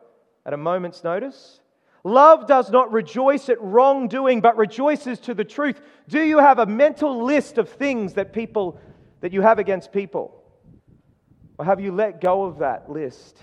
at 0.46 0.54
a 0.54 0.58
moment's 0.58 1.04
notice? 1.04 1.60
Love 2.06 2.48
does 2.48 2.70
not 2.70 2.94
rejoice 2.94 3.50
at 3.50 3.60
wrongdoing, 3.60 4.40
but 4.40 4.56
rejoices 4.56 5.20
to 5.20 5.34
the 5.34 5.44
truth. 5.44 5.82
Do 6.08 6.22
you 6.22 6.38
have 6.38 6.60
a 6.60 6.66
mental 6.66 7.24
list 7.24 7.58
of 7.58 7.68
things 7.68 8.14
that 8.14 8.32
people 8.32 8.80
that 9.22 9.34
you 9.34 9.42
have 9.42 9.58
against 9.58 9.92
people? 9.92 10.45
Or 11.58 11.66
have 11.66 11.80
you 11.80 11.92
let 11.92 12.22
go 12.22 12.46
of 12.46 12.60
that 12.60 12.90
list 12.90 13.38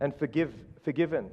and 0.00 0.14
forgive, 0.14 0.54
forgiven? 0.84 1.30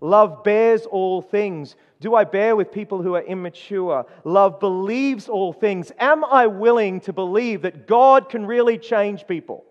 Love 0.00 0.42
bears 0.42 0.86
all 0.86 1.20
things. 1.20 1.76
Do 2.00 2.14
I 2.14 2.24
bear 2.24 2.56
with 2.56 2.72
people 2.72 3.02
who 3.02 3.14
are 3.16 3.22
immature? 3.22 4.06
Love 4.24 4.58
believes 4.58 5.28
all 5.28 5.52
things. 5.52 5.92
Am 5.98 6.24
I 6.24 6.46
willing 6.46 7.00
to 7.02 7.12
believe 7.12 7.62
that 7.62 7.86
God 7.86 8.30
can 8.30 8.46
really 8.46 8.78
change 8.78 9.26
people? 9.26 9.64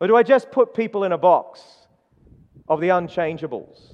Or 0.00 0.06
do 0.06 0.16
I 0.16 0.22
just 0.22 0.50
put 0.50 0.74
people 0.74 1.04
in 1.04 1.12
a 1.12 1.18
box 1.18 1.62
of 2.68 2.80
the 2.80 2.88
unchangeables? 2.88 3.92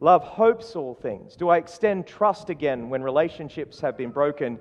Love 0.00 0.22
hopes 0.22 0.76
all 0.76 0.94
things. 0.94 1.36
Do 1.36 1.48
I 1.48 1.56
extend 1.56 2.06
trust 2.06 2.50
again 2.50 2.90
when 2.90 3.02
relationships 3.02 3.80
have 3.80 3.96
been 3.96 4.10
broken? 4.10 4.58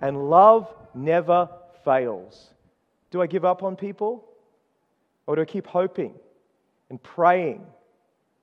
And 0.00 0.30
love 0.30 0.72
never 0.94 1.48
fails. 1.84 2.54
Do 3.10 3.22
I 3.22 3.26
give 3.26 3.44
up 3.44 3.62
on 3.62 3.76
people? 3.76 4.24
Or 5.26 5.36
do 5.36 5.42
I 5.42 5.44
keep 5.44 5.66
hoping 5.66 6.14
and 6.90 7.02
praying 7.02 7.66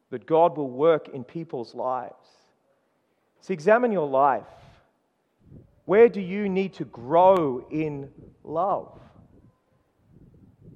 that 0.10 0.26
God 0.26 0.58
will 0.58 0.70
work 0.70 1.10
in 1.10 1.24
people's 1.24 1.74
lives? 1.74 2.28
So 3.42 3.54
examine 3.54 3.92
your 3.92 4.08
life. 4.08 4.44
Where 5.86 6.08
do 6.08 6.22
you 6.22 6.48
need 6.48 6.74
to 6.76 6.86
grow 6.86 7.66
in 7.70 8.10
love? 8.44 9.00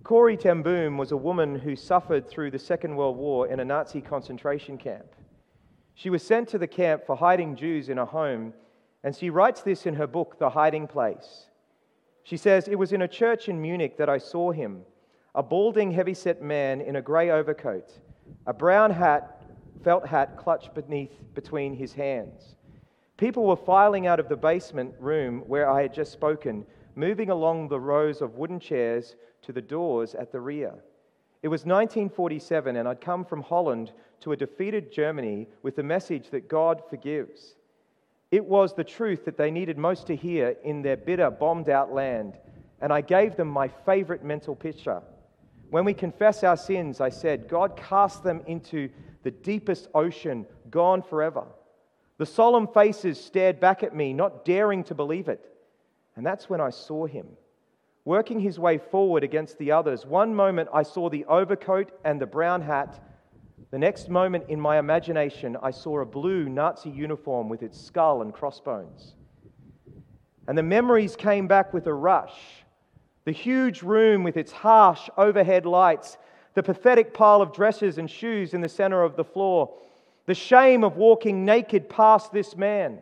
Corrie 0.03 0.38
ten 0.38 0.62
Boom 0.62 0.98
was 0.98 1.12
a 1.12 1.17
woman 1.17 1.60
who 1.60 1.75
suffered 1.75 2.29
through 2.29 2.51
the 2.51 2.60
Second 2.60 2.96
World 2.96 3.17
War 3.17 3.48
in 3.48 3.60
a 3.60 3.65
Nazi 3.65 4.00
concentration 4.01 4.77
camp. 4.77 5.08
She 5.96 6.10
was 6.10 6.24
sent 6.24 6.48
to 6.50 6.58
the 6.58 6.67
camp 6.67 7.06
for 7.06 7.15
hiding 7.15 7.56
Jews 7.56 7.89
in 7.89 7.98
a 7.98 8.06
home, 8.06 8.53
and 9.03 9.15
she 9.15 9.29
writes 9.29 9.62
this 9.62 9.86
in 9.86 9.96
her 9.96 10.08
book, 10.08 10.39
The 10.39 10.51
Hiding 10.51 10.88
Place. 10.88 11.48
She 12.27 12.36
says, 12.36 12.67
It 12.67 12.77
was 12.77 12.91
in 12.91 13.03
a 13.03 13.07
church 13.07 13.48
in 13.48 13.62
Munich 13.62 13.96
that 13.96 14.10
I 14.10 14.17
saw 14.17 14.51
him, 14.51 14.81
a 15.34 15.41
balding, 15.41 15.91
heavy-set 15.91 16.41
man 16.41 16.81
in 16.81 16.98
a 16.98 17.01
grey 17.01 17.29
overcoat, 17.29 17.89
a 18.46 18.53
brown 18.53 18.91
hat, 18.91 19.46
felt 19.81 20.05
hat 20.05 20.36
clutched 20.36 20.74
beneath 20.74 21.13
between 21.34 21.74
his 21.74 21.93
hands. 21.93 22.55
People 23.15 23.46
were 23.46 23.55
filing 23.55 24.07
out 24.07 24.19
of 24.19 24.27
the 24.27 24.36
basement 24.36 24.93
room 25.00 25.41
where 25.48 25.69
I 25.69 25.84
had 25.84 25.93
just 25.93 26.12
spoken, 26.12 26.65
moving 26.96 27.29
along 27.29 27.69
the 27.69 27.79
rows 27.79 28.22
of 28.22 28.36
wooden 28.36 28.60
chairs 28.60 29.15
to 29.43 29.53
the 29.53 29.62
doors 29.62 30.13
at 30.13 30.34
the 30.34 30.41
rear. 30.41 30.74
It 31.43 31.48
was 31.48 31.62
1947, 31.62 32.75
and 32.75 32.89
I'd 32.89 33.00
come 33.00 33.24
from 33.24 33.41
Holland 33.41 33.93
to 34.19 34.34
a 34.34 34.36
defeated 34.36 34.91
Germany 34.91 35.48
with 35.63 35.77
the 35.77 35.84
message 35.84 36.29
that 36.31 36.50
God 36.50 36.81
forgives. 36.89 37.55
It 38.31 38.46
was 38.46 38.74
the 38.74 38.84
truth 38.84 39.25
that 39.25 39.38
they 39.38 39.51
needed 39.51 39.77
most 39.77 40.07
to 40.07 40.15
hear 40.15 40.55
in 40.63 40.81
their 40.81 40.98
bitter, 40.98 41.29
bombed 41.29 41.69
out 41.69 41.93
land, 41.93 42.38
and 42.81 42.91
I 42.91 43.01
gave 43.01 43.36
them 43.36 43.48
my 43.48 43.69
favorite 43.86 44.24
mental 44.24 44.55
picture. 44.55 45.01
When 45.69 45.86
we 45.86 45.93
confess 45.93 46.43
our 46.43 46.57
sins, 46.57 47.01
I 47.01 47.10
said, 47.10 47.48
God 47.48 47.77
cast 47.77 48.24
them 48.24 48.41
into 48.46 48.89
the 49.24 49.31
deepest 49.31 49.88
ocean, 49.93 50.46
gone 50.69 51.01
forever. 51.01 51.46
The 52.17 52.25
solemn 52.25 52.67
faces 52.67 53.19
stared 53.24 53.60
back 53.60 53.84
at 53.84 53.96
me, 53.96 54.13
not 54.13 54.43
daring 54.43 54.84
to 54.86 54.96
believe 54.96 55.27
it. 55.27 55.43
And 56.15 56.25
that's 56.25 56.50
when 56.50 56.62
I 56.62 56.72
saw 56.72 57.05
him, 57.05 57.27
working 58.05 58.39
his 58.39 58.57
way 58.60 58.77
forward 58.77 59.24
against 59.24 59.57
the 59.57 59.72
others. 59.72 60.05
One 60.05 60.34
moment 60.34 60.69
I 60.74 60.84
saw 60.84 61.10
the 61.10 61.25
overcoat 61.25 61.91
and 62.03 62.19
the 62.19 62.25
brown 62.25 62.62
hat 62.62 63.00
the 63.71 63.77
next 63.77 64.09
moment 64.09 64.45
in 64.47 64.59
my 64.59 64.79
imagination, 64.79 65.57
I 65.62 65.71
saw 65.71 66.00
a 66.00 66.05
blue 66.05 66.47
Nazi 66.47 66.89
uniform 66.89 67.50
with 67.50 67.63
its 67.63 67.79
skull 67.79 68.21
and 68.21 68.33
crossbones. 68.33 69.15
And 70.47 70.57
the 70.57 70.63
memories 70.63 71.15
came 71.17 71.47
back 71.47 71.74
with 71.74 71.88
a 71.88 71.93
rush. 71.93 72.63
The 73.25 73.33
huge 73.33 73.83
room 73.83 74.24
with 74.24 74.38
its 74.38 74.53
harsh 74.53 75.09
overhead 75.17 75.65
lights, 75.65 76.17
the 76.53 76.63
pathetic 76.63 77.13
pile 77.13 77.41
of 77.41 77.51
dresses 77.51 77.97
and 77.97 78.09
shoes 78.09 78.53
in 78.53 78.62
the 78.62 78.69
center 78.69 79.03
of 79.03 79.17
the 79.17 79.25
floor, 79.25 79.77
the 80.27 80.33
shame 80.33 80.86
of 80.86 80.95
walking 80.95 81.43
naked 81.43 81.89
past 81.89 82.31
this 82.31 82.55
man. 82.55 83.00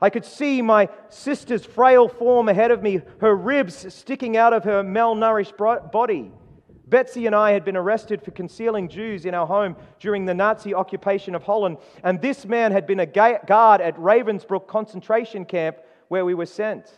I 0.00 0.10
could 0.10 0.24
see 0.24 0.60
my 0.60 0.90
sister's 1.08 1.64
frail 1.64 2.08
form 2.08 2.48
ahead 2.48 2.70
of 2.70 2.82
me, 2.82 3.00
her 3.20 3.34
ribs 3.34 3.92
sticking 3.92 4.36
out 4.36 4.52
of 4.52 4.64
her 4.64 4.82
malnourished 4.82 5.56
body. 5.90 6.30
Betsy 6.88 7.26
and 7.26 7.34
I 7.34 7.52
had 7.52 7.64
been 7.64 7.76
arrested 7.76 8.22
for 8.22 8.30
concealing 8.30 8.88
Jews 8.88 9.26
in 9.26 9.34
our 9.34 9.46
home 9.46 9.76
during 10.00 10.24
the 10.24 10.34
Nazi 10.34 10.74
occupation 10.74 11.34
of 11.34 11.42
Holland, 11.42 11.78
and 12.02 12.20
this 12.20 12.46
man 12.46 12.72
had 12.72 12.86
been 12.86 13.00
a 13.00 13.06
guard 13.06 13.80
at 13.80 13.96
Ravensbrück 13.98 14.66
concentration 14.66 15.44
camp 15.44 15.78
where 16.08 16.24
we 16.24 16.34
were 16.34 16.46
sent. 16.46 16.92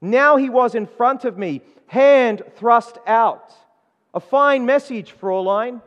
Now 0.00 0.36
he 0.36 0.50
was 0.50 0.74
in 0.74 0.86
front 0.86 1.24
of 1.24 1.38
me, 1.38 1.62
hand 1.86 2.42
thrust 2.56 2.98
out. 3.06 3.52
A 4.14 4.20
fine 4.20 4.66
message, 4.66 5.12
Fraulein. 5.12 5.80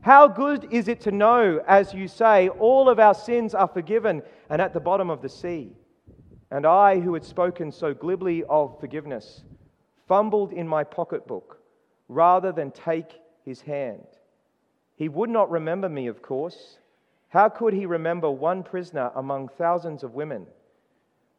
How 0.00 0.28
good 0.28 0.68
is 0.70 0.88
it 0.88 1.00
to 1.02 1.10
know, 1.10 1.60
as 1.66 1.92
you 1.92 2.06
say, 2.06 2.48
all 2.48 2.88
of 2.88 3.00
our 3.00 3.14
sins 3.14 3.54
are 3.54 3.66
forgiven 3.66 4.22
and 4.48 4.62
at 4.62 4.72
the 4.72 4.80
bottom 4.80 5.10
of 5.10 5.20
the 5.20 5.28
sea? 5.28 5.72
And 6.50 6.64
I, 6.64 7.00
who 7.00 7.12
had 7.14 7.24
spoken 7.24 7.72
so 7.72 7.92
glibly 7.92 8.44
of 8.44 8.78
forgiveness, 8.78 9.42
fumbled 10.06 10.52
in 10.52 10.68
my 10.68 10.84
pocketbook 10.84 11.55
rather 12.08 12.52
than 12.52 12.70
take 12.70 13.20
his 13.44 13.60
hand. 13.60 14.06
He 14.96 15.08
would 15.08 15.30
not 15.30 15.50
remember 15.50 15.88
me, 15.88 16.06
of 16.06 16.22
course. 16.22 16.78
How 17.28 17.48
could 17.48 17.74
he 17.74 17.86
remember 17.86 18.30
one 18.30 18.62
prisoner 18.62 19.10
among 19.14 19.48
thousands 19.48 20.02
of 20.02 20.14
women? 20.14 20.46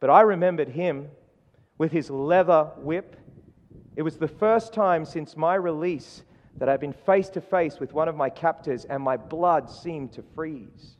But 0.00 0.10
I 0.10 0.20
remembered 0.20 0.68
him 0.68 1.08
with 1.76 1.90
his 1.90 2.10
leather 2.10 2.70
whip. 2.76 3.16
It 3.96 4.02
was 4.02 4.16
the 4.16 4.28
first 4.28 4.72
time 4.72 5.04
since 5.04 5.36
my 5.36 5.54
release 5.54 6.22
that 6.58 6.68
I'd 6.68 6.80
been 6.80 6.92
face 6.92 7.28
to 7.30 7.40
face 7.40 7.80
with 7.80 7.92
one 7.92 8.08
of 8.08 8.16
my 8.16 8.30
captors, 8.30 8.84
and 8.84 9.02
my 9.02 9.16
blood 9.16 9.70
seemed 9.70 10.12
to 10.12 10.22
freeze. 10.34 10.96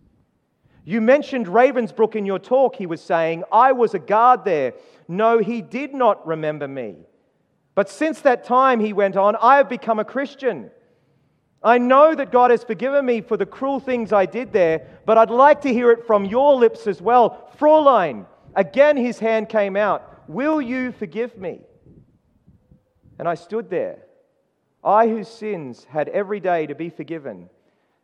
You 0.85 1.01
mentioned 1.01 1.47
Ravensbrück 1.47 2.17
in 2.17 2.25
your 2.25 2.39
talk, 2.39 2.77
he 2.77 2.87
was 2.87 3.03
saying. 3.03 3.45
I 3.53 3.73
was 3.73 3.95
a 3.95 3.99
guard 3.99 4.45
there. 4.45 4.73
No, 5.07 5.39
he 5.39 5.61
did 5.61 5.93
not 5.93 6.27
remember 6.27 6.67
me. 6.67 6.97
But 7.79 7.89
since 7.89 8.23
that 8.23 8.43
time, 8.43 8.81
he 8.81 8.93
went 8.93 9.17
on, 9.17 9.37
I 9.37 9.59
have 9.59 9.69
become 9.69 10.01
a 10.01 10.05
Christian. 10.05 10.73
I 11.63 11.79
know 11.79 12.13
that 12.13 12.33
God 12.33 12.51
has 12.51 12.65
forgiven 12.65 13.07
me 13.07 13.21
for 13.21 13.37
the 13.37 13.47
cruel 13.47 13.79
things 13.79 14.13
I 14.13 14.27
did 14.27 14.53
there, 14.53 14.85
but 15.07 15.17
I'd 15.17 15.31
like 15.31 15.61
to 15.61 15.73
hear 15.73 15.93
it 15.93 16.05
from 16.05 16.25
your 16.25 16.57
lips 16.57 16.89
as 16.89 17.01
well. 17.01 17.49
Fraulein, 17.57 18.27
again 18.57 18.97
his 18.97 19.21
hand 19.21 19.49
came 19.49 19.77
out. 19.77 20.29
Will 20.29 20.61
you 20.61 20.91
forgive 20.91 21.39
me? 21.39 21.61
And 23.17 23.29
I 23.29 23.37
stood 23.37 23.71
there, 23.71 24.01
I 24.83 25.07
whose 25.07 25.29
sins 25.29 25.85
had 25.85 26.09
every 26.09 26.41
day 26.41 26.67
to 26.67 26.75
be 26.75 26.91
forgiven, 26.91 27.49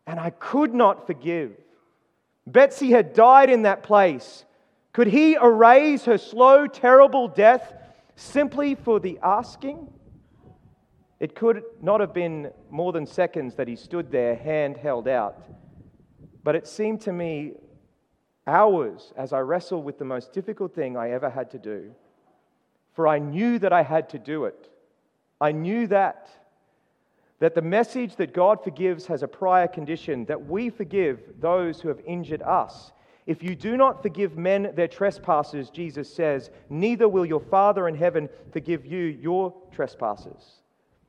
and 0.07 0.21
I 0.21 0.31
could 0.31 0.73
not 0.73 1.09
forgive. 1.09 1.51
Betsy 2.47 2.93
had 2.93 3.13
died 3.13 3.51
in 3.51 3.63
that 3.63 3.83
place. 3.83 4.45
Could 4.93 5.09
he 5.09 5.35
erase 5.35 6.05
her 6.05 6.19
slow, 6.19 6.69
terrible 6.69 7.27
death 7.27 7.75
simply 8.17 8.75
for 8.75 9.01
the 9.01 9.19
asking? 9.23 9.89
It 11.21 11.35
could 11.35 11.63
not 11.81 12.01
have 12.01 12.13
been 12.13 12.51
more 12.71 12.93
than 12.93 13.07
seconds 13.07 13.55
that 13.55 13.69
he 13.69 13.77
stood 13.77 14.11
there, 14.11 14.35
hand 14.35 14.77
held 14.77 15.09
out. 15.09 15.43
But 16.43 16.55
it 16.55 16.67
seemed 16.67 17.01
to 17.03 17.13
me 17.13 17.55
hours 18.47 19.13
as 19.17 19.33
I 19.33 19.41
wrestled 19.41 19.85
with 19.85 19.99
the 19.99 20.05
most 20.05 20.33
difficult 20.33 20.75
thing 20.75 20.97
I 20.97 21.11
ever 21.11 21.31
had 21.31 21.51
to 21.53 21.59
do. 21.59 21.95
For 22.93 23.09
I 23.09 23.19
knew 23.19 23.59
that 23.59 23.73
I 23.73 23.83
had 23.83 24.11
to 24.11 24.19
do 24.19 24.45
it. 24.45 24.69
I 25.41 25.53
knew 25.53 25.87
that. 25.89 26.29
That 27.41 27.55
the 27.55 27.63
message 27.63 28.17
that 28.17 28.33
God 28.33 28.63
forgives 28.63 29.07
has 29.07 29.23
a 29.23 29.29
prior 29.29 29.67
condition, 29.67 30.25
that 30.27 30.47
we 30.47 30.71
forgive 30.71 31.21
those 31.41 31.81
who 31.81 31.89
have 31.89 32.01
injured 32.07 32.43
us. 32.43 32.93
If 33.27 33.43
you 33.43 33.55
do 33.55 33.77
not 33.77 34.03
forgive 34.03 34.37
men 34.37 34.73
their 34.75 34.89
trespasses, 34.89 35.71
Jesus 35.71 36.13
says, 36.13 36.51
neither 36.69 37.09
will 37.09 37.25
your 37.25 37.41
Father 37.41 37.89
in 37.89 37.95
heaven 37.95 38.29
forgive 38.53 38.85
you 38.85 38.99
your 38.99 39.55
trespasses. 39.73 40.61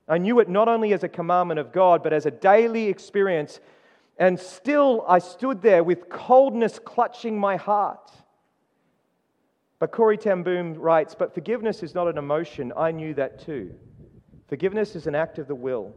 I 0.08 0.18
knew 0.18 0.40
it 0.40 0.48
not 0.48 0.68
only 0.68 0.94
as 0.94 1.04
a 1.04 1.10
commandment 1.10 1.60
of 1.60 1.74
God, 1.74 2.04
but 2.04 2.14
as 2.14 2.26
a 2.26 2.32
daily 2.32 2.88
experience. 2.88 3.60
And 4.18 4.40
still, 4.40 5.04
I 5.08 5.20
stood 5.20 5.62
there 5.62 5.84
with 5.84 6.10
coldness 6.10 6.80
clutching 6.80 7.38
my 7.38 7.58
heart. 7.58 8.12
But 9.80 9.92
Corrie 9.92 10.18
ten 10.18 10.42
Boom 10.42 10.76
writes, 10.76 11.16
But 11.16 11.34
forgiveness 11.34 11.84
is 11.84 11.94
not 11.94 12.08
an 12.08 12.18
emotion. 12.18 12.72
I 12.78 12.92
knew 12.92 13.14
that 13.16 13.40
too. 13.40 13.74
Forgiveness 14.48 14.96
is 14.96 15.08
an 15.08 15.16
act 15.16 15.38
of 15.38 15.48
the 15.48 15.56
will. 15.56 15.94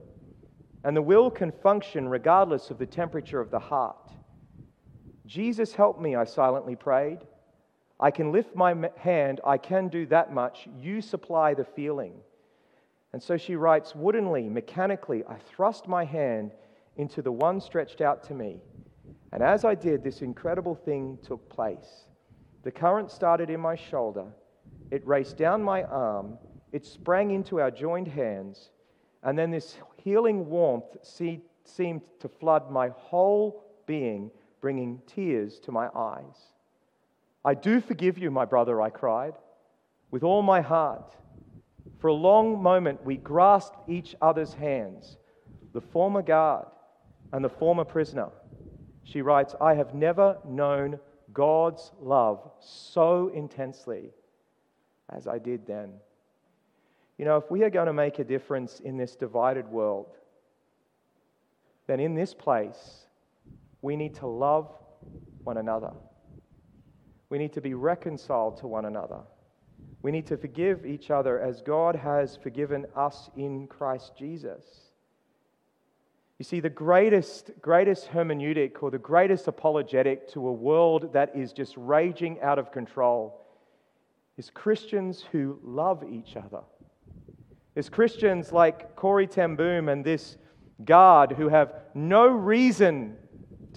And 0.82 0.96
the 0.96 1.02
will 1.02 1.30
can 1.30 1.52
function 1.52 2.08
regardless 2.08 2.70
of 2.70 2.78
the 2.78 2.86
temperature 2.86 3.40
of 3.40 3.50
the 3.50 3.58
heart. 3.58 4.12
Jesus, 5.28 5.74
help 5.74 6.00
me, 6.00 6.16
I 6.16 6.24
silently 6.24 6.74
prayed. 6.74 7.18
I 8.00 8.10
can 8.10 8.32
lift 8.32 8.56
my 8.56 8.74
hand, 8.96 9.40
I 9.44 9.58
can 9.58 9.88
do 9.88 10.06
that 10.06 10.32
much. 10.32 10.66
You 10.80 11.02
supply 11.02 11.52
the 11.52 11.64
feeling. 11.64 12.14
And 13.12 13.22
so 13.22 13.36
she 13.36 13.54
writes, 13.54 13.94
woodenly, 13.94 14.48
mechanically, 14.48 15.24
I 15.28 15.36
thrust 15.36 15.86
my 15.86 16.04
hand 16.04 16.52
into 16.96 17.22
the 17.22 17.32
one 17.32 17.60
stretched 17.60 18.00
out 18.00 18.22
to 18.24 18.34
me. 18.34 18.60
And 19.32 19.42
as 19.42 19.64
I 19.64 19.74
did, 19.74 20.02
this 20.02 20.22
incredible 20.22 20.74
thing 20.74 21.18
took 21.22 21.48
place. 21.50 22.06
The 22.62 22.70
current 22.70 23.10
started 23.10 23.50
in 23.50 23.60
my 23.60 23.76
shoulder, 23.76 24.26
it 24.90 25.06
raced 25.06 25.36
down 25.36 25.62
my 25.62 25.82
arm, 25.84 26.38
it 26.72 26.86
sprang 26.86 27.30
into 27.30 27.60
our 27.60 27.70
joined 27.70 28.08
hands, 28.08 28.70
and 29.22 29.38
then 29.38 29.50
this 29.50 29.76
healing 30.02 30.48
warmth 30.48 30.96
seemed 31.02 32.02
to 32.20 32.28
flood 32.28 32.70
my 32.70 32.88
whole 32.88 33.64
being, 33.86 34.30
bringing 34.60 35.00
tears 35.06 35.58
to 35.60 35.72
my 35.72 35.88
eyes. 35.94 36.52
I 37.44 37.54
do 37.54 37.80
forgive 37.80 38.18
you, 38.18 38.30
my 38.30 38.44
brother, 38.44 38.80
I 38.80 38.90
cried, 38.90 39.34
with 40.10 40.22
all 40.22 40.42
my 40.42 40.60
heart. 40.60 41.14
For 41.98 42.08
a 42.08 42.14
long 42.14 42.62
moment, 42.62 43.04
we 43.04 43.16
grasped 43.16 43.88
each 43.88 44.14
other's 44.20 44.54
hands, 44.54 45.16
the 45.72 45.80
former 45.80 46.22
guard 46.22 46.66
and 47.32 47.44
the 47.44 47.48
former 47.48 47.84
prisoner. 47.84 48.28
She 49.04 49.22
writes, 49.22 49.54
I 49.60 49.74
have 49.74 49.94
never 49.94 50.38
known 50.46 50.98
God's 51.32 51.92
love 52.00 52.50
so 52.60 53.30
intensely 53.34 54.10
as 55.10 55.26
I 55.26 55.38
did 55.38 55.66
then. 55.66 55.92
You 57.16 57.24
know, 57.24 57.36
if 57.36 57.50
we 57.50 57.64
are 57.64 57.70
going 57.70 57.86
to 57.86 57.92
make 57.92 58.18
a 58.18 58.24
difference 58.24 58.80
in 58.80 58.96
this 58.96 59.16
divided 59.16 59.66
world, 59.68 60.14
then 61.86 62.00
in 62.00 62.14
this 62.14 62.34
place, 62.34 63.06
we 63.82 63.96
need 63.96 64.14
to 64.16 64.26
love 64.26 64.72
one 65.44 65.58
another. 65.58 65.92
We 67.30 67.38
need 67.38 67.52
to 67.54 67.60
be 67.60 67.74
reconciled 67.74 68.58
to 68.58 68.66
one 68.66 68.84
another. 68.84 69.20
We 70.02 70.10
need 70.10 70.26
to 70.28 70.36
forgive 70.36 70.86
each 70.86 71.10
other 71.10 71.40
as 71.40 71.60
God 71.60 71.96
has 71.96 72.36
forgiven 72.36 72.86
us 72.96 73.30
in 73.36 73.66
Christ 73.66 74.12
Jesus. 74.18 74.64
You 76.38 76.44
see, 76.44 76.60
the 76.60 76.70
greatest, 76.70 77.50
greatest 77.60 78.08
hermeneutic 78.10 78.80
or 78.80 78.92
the 78.92 78.98
greatest 78.98 79.48
apologetic 79.48 80.28
to 80.32 80.46
a 80.46 80.52
world 80.52 81.12
that 81.12 81.34
is 81.34 81.52
just 81.52 81.76
raging 81.76 82.40
out 82.40 82.60
of 82.60 82.70
control 82.70 83.44
is 84.36 84.50
Christians 84.50 85.24
who 85.32 85.58
love 85.64 86.04
each 86.08 86.36
other. 86.36 86.62
Is 87.74 87.88
Christians 87.88 88.52
like 88.52 88.94
Corrie 88.94 89.26
ten 89.26 89.58
and 89.88 90.04
this 90.04 90.36
guard 90.84 91.32
who 91.32 91.48
have 91.48 91.74
no 91.92 92.28
reason 92.28 93.16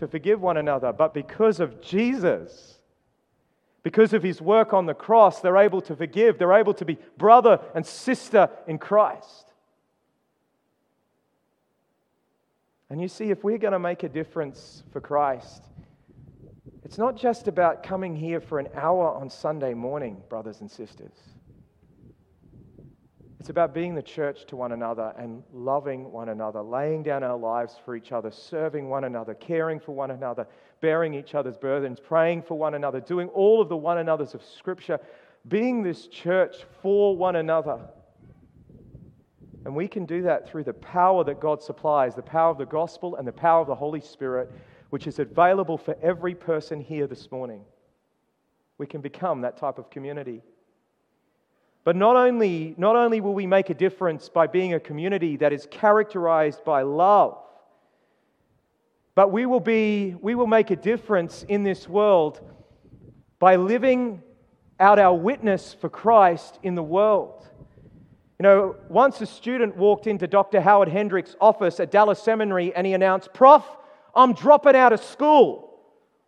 to 0.01 0.07
forgive 0.07 0.41
one 0.41 0.57
another, 0.57 0.91
but 0.91 1.13
because 1.13 1.59
of 1.59 1.81
Jesus 1.81 2.79
because 3.83 4.13
of 4.13 4.21
his 4.21 4.41
work 4.41 4.73
on 4.73 4.85
the 4.85 4.93
cross, 4.93 5.39
they're 5.41 5.57
able 5.57 5.81
to 5.81 5.95
forgive. 5.95 6.37
They're 6.37 6.53
able 6.53 6.73
to 6.75 6.85
be 6.85 6.99
brother 7.17 7.59
and 7.73 7.85
sister 7.85 8.49
in 8.67 8.77
Christ. 8.77 9.47
And 12.89 13.01
you 13.01 13.07
see, 13.07 13.31
if 13.31 13.43
we're 13.43 13.57
going 13.57 13.73
to 13.73 13.79
make 13.79 14.03
a 14.03 14.09
difference 14.09 14.83
for 14.91 14.99
Christ, 14.99 15.63
it's 16.83 16.97
not 16.97 17.15
just 17.15 17.47
about 17.47 17.83
coming 17.83 18.15
here 18.15 18.39
for 18.39 18.59
an 18.59 18.67
hour 18.75 19.09
on 19.09 19.29
Sunday 19.29 19.73
morning, 19.73 20.21
brothers 20.29 20.61
and 20.61 20.69
sisters. 20.69 21.13
It's 23.41 23.49
about 23.49 23.73
being 23.73 23.95
the 23.95 24.03
church 24.03 24.45
to 24.49 24.55
one 24.55 24.71
another 24.71 25.15
and 25.17 25.41
loving 25.51 26.11
one 26.11 26.29
another, 26.29 26.61
laying 26.61 27.01
down 27.01 27.23
our 27.23 27.35
lives 27.35 27.73
for 27.83 27.95
each 27.95 28.11
other, 28.11 28.29
serving 28.29 28.87
one 28.87 29.05
another, 29.05 29.33
caring 29.33 29.79
for 29.79 29.95
one 29.95 30.11
another, 30.11 30.45
bearing 30.79 31.15
each 31.15 31.33
other's 31.33 31.57
burdens, 31.57 31.99
praying 31.99 32.43
for 32.43 32.55
one 32.55 32.75
another, 32.75 32.99
doing 32.99 33.29
all 33.29 33.59
of 33.59 33.67
the 33.67 33.75
one 33.75 33.97
another's 33.97 34.35
of 34.35 34.43
Scripture, 34.43 34.99
being 35.47 35.81
this 35.81 36.05
church 36.05 36.57
for 36.83 37.17
one 37.17 37.37
another. 37.37 37.79
And 39.65 39.75
we 39.75 39.87
can 39.87 40.05
do 40.05 40.21
that 40.21 40.47
through 40.47 40.65
the 40.65 40.73
power 40.73 41.23
that 41.23 41.39
God 41.39 41.63
supplies, 41.63 42.13
the 42.13 42.21
power 42.21 42.51
of 42.51 42.59
the 42.59 42.67
gospel 42.67 43.15
and 43.15 43.27
the 43.27 43.31
power 43.31 43.59
of 43.59 43.65
the 43.65 43.73
Holy 43.73 44.01
Spirit, 44.01 44.51
which 44.91 45.07
is 45.07 45.17
available 45.17 45.79
for 45.79 45.97
every 46.03 46.35
person 46.35 46.79
here 46.79 47.07
this 47.07 47.31
morning. 47.31 47.63
We 48.77 48.85
can 48.85 49.01
become 49.01 49.41
that 49.41 49.57
type 49.57 49.79
of 49.79 49.89
community. 49.89 50.43
But 51.83 51.95
not 51.95 52.15
only, 52.15 52.75
not 52.77 52.95
only 52.95 53.21
will 53.21 53.33
we 53.33 53.47
make 53.47 53.69
a 53.69 53.73
difference 53.73 54.29
by 54.29 54.47
being 54.47 54.73
a 54.73 54.79
community 54.79 55.37
that 55.37 55.51
is 55.51 55.67
characterized 55.71 56.63
by 56.63 56.83
love, 56.83 57.37
but 59.15 59.31
we 59.31 59.45
will, 59.45 59.59
be, 59.59 60.15
we 60.21 60.35
will 60.35 60.47
make 60.47 60.71
a 60.71 60.75
difference 60.75 61.43
in 61.47 61.63
this 61.63 61.89
world 61.89 62.39
by 63.39 63.55
living 63.55 64.21
out 64.79 64.99
our 64.99 65.15
witness 65.15 65.73
for 65.73 65.89
Christ 65.89 66.59
in 66.63 66.75
the 66.75 66.83
world. 66.83 67.47
You 68.39 68.43
know, 68.43 68.75
once 68.89 69.21
a 69.21 69.25
student 69.25 69.75
walked 69.75 70.07
into 70.07 70.27
Dr. 70.27 70.61
Howard 70.61 70.87
Hendricks' 70.87 71.35
office 71.41 71.79
at 71.79 71.91
Dallas 71.91 72.21
Seminary 72.21 72.73
and 72.73 72.87
he 72.87 72.93
announced, 72.93 73.33
Prof, 73.33 73.63
I'm 74.15 74.33
dropping 74.33 74.75
out 74.75 74.93
of 74.93 75.03
school. 75.03 75.70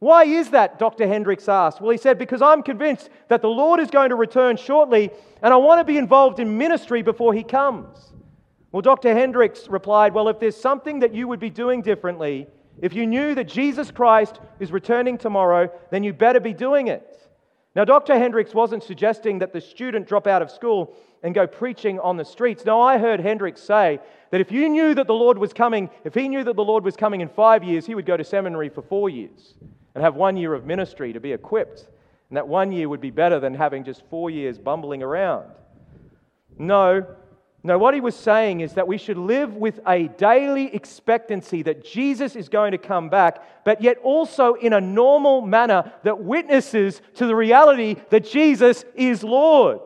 Why 0.04 0.26
is 0.26 0.50
that? 0.50 0.80
Dr. 0.80 1.08
Hendricks 1.08 1.48
asked. 1.48 1.80
Well, 1.80 1.92
he 1.92 1.98
said, 1.98 2.20
Because 2.20 2.42
I'm 2.42 2.62
convinced 2.62 3.10
that 3.30 3.42
the 3.42 3.48
Lord 3.48 3.80
is 3.80 3.90
going 3.90 4.10
to 4.10 4.16
return 4.16 4.58
shortly 4.58 5.10
and 5.42 5.54
I 5.54 5.56
want 5.56 5.80
to 5.80 5.86
be 5.86 5.98
involved 5.98 6.42
in 6.42 6.58
ministry 6.58 7.02
before 7.02 7.34
he 7.34 7.42
comes. 7.42 8.12
Well, 8.74 8.82
Dr. 8.82 9.14
Hendricks 9.14 9.70
replied, 9.70 10.14
Well, 10.14 10.28
if 10.28 10.42
there's 10.42 10.58
something 10.58 11.00
that 11.00 11.16
you 11.16 11.30
would 11.30 11.40
be 11.40 11.50
doing 11.50 11.82
differently, 11.82 12.48
if 12.82 12.94
you 12.94 13.08
knew 13.08 13.34
that 13.36 13.46
Jesus 13.46 13.92
Christ 13.92 14.42
is 14.60 14.74
returning 14.74 15.18
tomorrow, 15.18 15.72
then 15.90 16.04
you 16.04 16.12
better 16.12 16.42
be 16.42 16.54
doing 16.54 16.88
it. 16.88 17.30
Now, 17.74 17.86
Dr. 17.86 18.20
Hendricks 18.20 18.54
wasn't 18.54 18.84
suggesting 18.84 19.40
that 19.40 19.54
the 19.54 19.62
student 19.62 20.06
drop 20.06 20.28
out 20.28 20.42
of 20.42 20.52
school 20.52 20.98
and 21.24 21.34
go 21.34 21.48
preaching 21.48 21.98
on 22.02 22.18
the 22.18 22.26
streets. 22.26 22.66
No, 22.66 22.82
I 22.82 22.98
heard 22.98 23.22
Hendricks 23.22 23.64
say 23.64 24.02
that 24.32 24.42
if 24.42 24.52
you 24.52 24.68
knew 24.68 24.96
that 24.96 25.08
the 25.08 25.14
Lord 25.14 25.38
was 25.38 25.54
coming, 25.54 25.90
if 26.04 26.14
he 26.14 26.28
knew 26.28 26.44
that 26.44 26.58
the 26.58 26.64
Lord 26.66 26.84
was 26.84 26.98
coming 26.98 27.22
in 27.22 27.30
five 27.30 27.64
years, 27.64 27.86
he 27.86 27.96
would 27.96 28.06
go 28.06 28.18
to 28.18 28.24
seminary 28.26 28.68
for 28.68 28.82
four 28.82 29.10
years 29.10 29.54
and 29.96 30.04
have 30.04 30.16
one 30.16 30.38
year 30.38 30.54
of 30.54 30.66
ministry 30.66 31.14
to 31.14 31.20
be 31.20 31.32
equipped. 31.32 31.88
And 32.30 32.38
that 32.38 32.48
one 32.48 32.72
year 32.72 32.90
would 32.90 33.02
be 33.02 33.12
better 33.12 33.40
than 33.40 33.54
having 33.54 33.84
just 33.84 34.04
four 34.10 34.30
years 34.30 34.58
bumbling 34.58 35.04
around. 35.04 35.52
No, 36.58 37.06
no, 37.66 37.78
what 37.78 37.94
he 37.94 38.02
was 38.02 38.16
saying 38.16 38.60
is 38.60 38.74
that 38.74 38.90
we 38.90 38.98
should 38.98 39.18
live 39.18 39.56
with 39.56 39.80
a 39.88 40.10
daily 40.10 40.74
expectancy 40.76 41.62
that 41.64 41.86
Jesus 41.86 42.36
is 42.36 42.50
going 42.50 42.74
to 42.74 42.78
come 42.78 43.08
back, 43.08 43.42
but 43.64 43.82
yet 43.82 43.98
also 44.04 44.56
in 44.56 44.74
a 44.74 44.82
normal 44.82 45.42
manner 45.42 45.94
that 46.04 46.20
witnesses 46.20 47.02
to 47.16 47.26
the 47.26 47.36
reality 47.36 47.96
that 48.10 48.30
Jesus 48.30 48.84
is 48.96 49.24
Lord. 49.24 49.80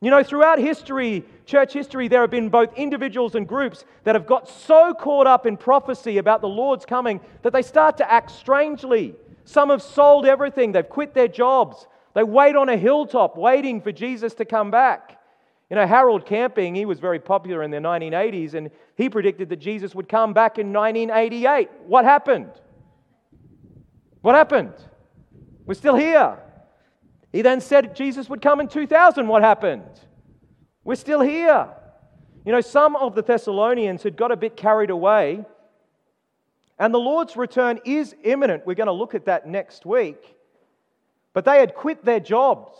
You 0.00 0.10
know, 0.10 0.22
throughout 0.22 0.58
history, 0.58 1.24
church 1.44 1.74
history, 1.74 2.08
there 2.08 2.22
have 2.22 2.30
been 2.30 2.48
both 2.48 2.72
individuals 2.74 3.34
and 3.34 3.46
groups 3.46 3.84
that 4.04 4.14
have 4.14 4.26
got 4.26 4.48
so 4.48 4.94
caught 4.94 5.26
up 5.26 5.44
in 5.44 5.58
prophecy 5.58 6.16
about 6.16 6.40
the 6.40 6.48
Lord's 6.48 6.86
coming 6.86 7.20
that 7.42 7.52
they 7.52 7.62
start 7.62 7.98
to 7.98 8.10
act 8.10 8.30
strangely. 8.30 9.14
Some 9.44 9.70
have 9.70 9.82
sold 9.82 10.26
everything, 10.26 10.72
they've 10.72 10.88
quit 10.88 11.14
their 11.14 11.28
jobs, 11.28 11.86
they 12.14 12.22
wait 12.22 12.56
on 12.56 12.68
a 12.68 12.76
hilltop 12.76 13.36
waiting 13.36 13.80
for 13.80 13.92
Jesus 13.92 14.34
to 14.34 14.44
come 14.44 14.70
back. 14.70 15.20
You 15.70 15.76
know, 15.76 15.86
Harold 15.86 16.26
Camping, 16.26 16.74
he 16.74 16.84
was 16.84 17.00
very 17.00 17.18
popular 17.18 17.62
in 17.62 17.70
the 17.70 17.78
1980s, 17.78 18.54
and 18.54 18.70
he 18.96 19.08
predicted 19.08 19.48
that 19.48 19.56
Jesus 19.56 19.94
would 19.94 20.08
come 20.08 20.32
back 20.32 20.58
in 20.58 20.72
1988. 20.72 21.68
What 21.86 22.04
happened? 22.04 22.50
What 24.20 24.34
happened? 24.34 24.74
We're 25.66 25.74
still 25.74 25.96
here. 25.96 26.38
He 27.32 27.42
then 27.42 27.60
said 27.60 27.96
Jesus 27.96 28.28
would 28.28 28.40
come 28.40 28.60
in 28.60 28.68
2000. 28.68 29.26
What 29.26 29.42
happened? 29.42 30.00
We're 30.84 30.94
still 30.94 31.20
here. 31.20 31.68
You 32.44 32.52
know, 32.52 32.60
some 32.60 32.94
of 32.94 33.14
the 33.14 33.22
Thessalonians 33.22 34.02
had 34.02 34.16
got 34.16 34.30
a 34.30 34.36
bit 34.36 34.56
carried 34.56 34.90
away, 34.90 35.44
and 36.78 36.92
the 36.92 36.98
Lord's 36.98 37.36
return 37.36 37.80
is 37.84 38.14
imminent. 38.24 38.66
We're 38.66 38.74
going 38.74 38.88
to 38.88 38.92
look 38.92 39.14
at 39.14 39.26
that 39.26 39.46
next 39.46 39.86
week. 39.86 40.36
But 41.32 41.44
they 41.44 41.58
had 41.58 41.74
quit 41.74 42.04
their 42.04 42.20
jobs, 42.20 42.78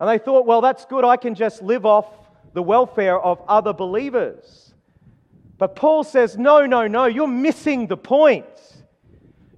and 0.00 0.08
they 0.08 0.18
thought, 0.18 0.46
well, 0.46 0.60
that's 0.60 0.84
good. 0.84 1.04
I 1.04 1.16
can 1.16 1.34
just 1.34 1.62
live 1.62 1.84
off 1.84 2.06
the 2.54 2.62
welfare 2.62 3.18
of 3.20 3.42
other 3.48 3.72
believers. 3.72 4.74
But 5.58 5.74
Paul 5.74 6.04
says, 6.04 6.38
no, 6.38 6.66
no, 6.66 6.86
no, 6.86 7.06
you're 7.06 7.26
missing 7.26 7.88
the 7.88 7.96
point. 7.96 8.46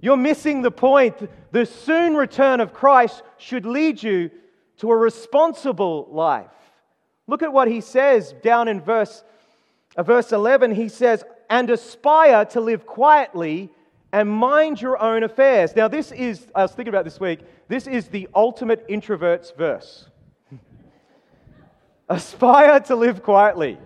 You're 0.01 0.17
missing 0.17 0.63
the 0.63 0.71
point. 0.71 1.15
The 1.51 1.65
soon 1.65 2.15
return 2.15 2.59
of 2.59 2.73
Christ 2.73 3.21
should 3.37 3.67
lead 3.67 4.01
you 4.01 4.31
to 4.77 4.89
a 4.89 4.97
responsible 4.97 6.07
life. 6.11 6.47
Look 7.27 7.43
at 7.43 7.53
what 7.53 7.67
he 7.67 7.81
says 7.81 8.33
down 8.41 8.67
in 8.67 8.81
verse, 8.81 9.23
uh, 9.95 10.01
verse 10.01 10.31
11. 10.31 10.73
He 10.73 10.89
says, 10.89 11.23
And 11.51 11.69
aspire 11.69 12.45
to 12.45 12.61
live 12.61 12.87
quietly 12.87 13.69
and 14.11 14.29
mind 14.29 14.81
your 14.81 14.99
own 15.01 15.23
affairs. 15.23 15.75
Now, 15.75 15.87
this 15.87 16.11
is, 16.11 16.47
I 16.55 16.63
was 16.63 16.71
thinking 16.71 16.93
about 16.93 17.05
this 17.05 17.19
week, 17.19 17.41
this 17.67 17.87
is 17.87 18.07
the 18.07 18.27
ultimate 18.33 18.85
introvert's 18.87 19.51
verse. 19.51 20.07
aspire 22.09 22.79
to 22.79 22.95
live 22.95 23.21
quietly. 23.21 23.77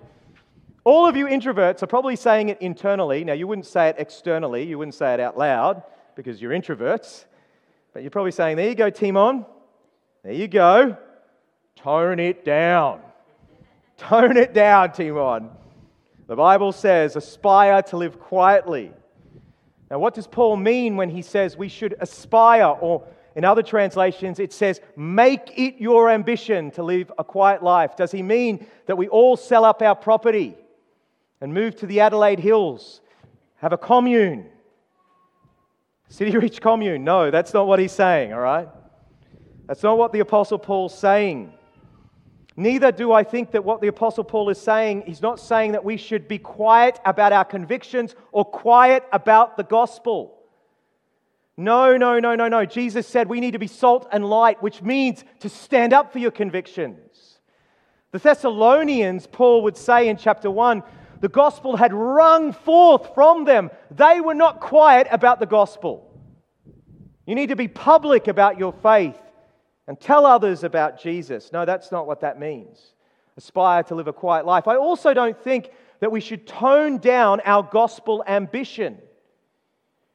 All 0.83 1.07
of 1.07 1.17
you 1.17 1.25
introverts 1.25 1.81
are 1.81 1.87
probably 1.87 2.15
saying 2.15 2.49
it 2.49 2.61
internally. 2.61 3.23
Now, 3.23 3.33
you 3.33 3.47
wouldn't 3.47 3.65
say 3.65 3.89
it 3.89 3.95
externally, 3.97 4.63
you 4.63 4.77
wouldn't 4.77 4.95
say 4.95 5.15
it 5.15 5.19
out 5.19 5.35
loud 5.35 5.81
because 6.15 6.39
you're 6.39 6.51
introverts. 6.51 7.25
But 7.93 8.03
you're 8.03 8.11
probably 8.11 8.31
saying, 8.31 8.57
There 8.57 8.69
you 8.69 8.75
go, 8.75 8.91
Timon. 8.91 9.45
There 10.23 10.33
you 10.33 10.47
go. 10.47 10.97
Tone 11.75 12.19
it 12.19 12.45
down. 12.45 13.01
Tone 13.97 14.37
it 14.37 14.53
down, 14.53 14.91
Timon. 14.91 15.49
The 16.27 16.35
Bible 16.35 16.71
says, 16.71 17.15
aspire 17.15 17.81
to 17.83 17.97
live 17.97 18.19
quietly. 18.19 18.91
Now, 19.91 19.99
what 19.99 20.15
does 20.15 20.27
Paul 20.27 20.57
mean 20.57 20.95
when 20.95 21.09
he 21.09 21.21
says 21.21 21.55
we 21.55 21.69
should 21.69 21.95
aspire? 21.99 22.65
Or 22.65 23.07
in 23.35 23.45
other 23.45 23.61
translations, 23.61 24.39
it 24.39 24.51
says, 24.51 24.81
make 24.95 25.57
it 25.57 25.75
your 25.77 26.09
ambition 26.09 26.71
to 26.71 26.83
live 26.83 27.11
a 27.19 27.23
quiet 27.23 27.61
life. 27.61 27.95
Does 27.95 28.11
he 28.11 28.23
mean 28.23 28.65
that 28.87 28.97
we 28.97 29.07
all 29.07 29.37
sell 29.37 29.63
up 29.65 29.81
our 29.81 29.95
property 29.95 30.55
and 31.41 31.53
move 31.53 31.75
to 31.75 31.85
the 31.85 31.99
Adelaide 31.99 32.39
Hills, 32.39 33.01
have 33.57 33.73
a 33.73 33.77
commune? 33.77 34.47
City 36.07 36.35
Reach 36.37 36.61
commune? 36.61 37.03
No, 37.03 37.29
that's 37.29 37.53
not 37.53 37.67
what 37.67 37.77
he's 37.77 37.91
saying, 37.91 38.33
all 38.33 38.39
right? 38.39 38.69
That's 39.67 39.83
not 39.83 39.97
what 39.97 40.13
the 40.13 40.19
Apostle 40.21 40.59
Paul's 40.59 40.97
saying. 40.97 41.53
Neither 42.57 42.91
do 42.91 43.11
I 43.11 43.23
think 43.23 43.51
that 43.51 43.65
what 43.65 43.81
the 43.81 43.87
Apostle 43.87 44.23
Paul 44.23 44.49
is 44.49 44.59
saying, 44.59 45.03
he's 45.05 45.21
not 45.21 45.39
saying 45.39 45.73
that 45.73 45.83
we 45.83 45.97
should 45.97 46.27
be 46.27 46.37
quiet 46.37 46.99
about 47.03 47.33
our 47.33 47.43
convictions 47.43 48.15
or 48.31 48.45
quiet 48.45 49.03
about 49.11 49.57
the 49.57 49.63
gospel. 49.63 50.37
No, 51.57 51.97
no, 51.97 52.19
no, 52.19 52.35
no, 52.35 52.47
no. 52.47 52.65
Jesus 52.65 53.07
said 53.07 53.27
we 53.27 53.41
need 53.41 53.51
to 53.51 53.59
be 53.59 53.67
salt 53.67 54.07
and 54.11 54.25
light, 54.25 54.63
which 54.63 54.81
means 54.81 55.23
to 55.39 55.49
stand 55.49 55.91
up 55.91 56.13
for 56.13 56.19
your 56.19 56.31
convictions. 56.31 57.39
The 58.11 58.19
Thessalonians, 58.19 59.27
Paul 59.27 59.63
would 59.63 59.75
say 59.75 60.07
in 60.07 60.15
chapter 60.15 60.49
1, 60.49 60.83
the 61.19 61.29
gospel 61.29 61.75
had 61.75 61.93
rung 61.93 62.53
forth 62.53 63.13
from 63.13 63.43
them. 63.43 63.69
They 63.91 64.21
were 64.21 64.33
not 64.33 64.61
quiet 64.61 65.07
about 65.11 65.41
the 65.41 65.45
gospel. 65.45 66.09
You 67.25 67.35
need 67.35 67.49
to 67.49 67.55
be 67.55 67.67
public 67.67 68.27
about 68.27 68.57
your 68.59 68.71
faith 68.71 69.19
and 69.87 69.99
tell 69.99 70.25
others 70.25 70.63
about 70.63 70.99
Jesus. 71.01 71.51
No, 71.51 71.65
that's 71.65 71.91
not 71.91 72.07
what 72.07 72.21
that 72.21 72.39
means. 72.39 72.93
Aspire 73.37 73.83
to 73.83 73.95
live 73.95 74.07
a 74.07 74.13
quiet 74.13 74.45
life. 74.45 74.67
I 74.67 74.77
also 74.77 75.13
don't 75.13 75.37
think 75.37 75.69
that 75.99 76.11
we 76.11 76.21
should 76.21 76.47
tone 76.47 76.97
down 76.97 77.41
our 77.45 77.63
gospel 77.63 78.23
ambition. 78.27 78.97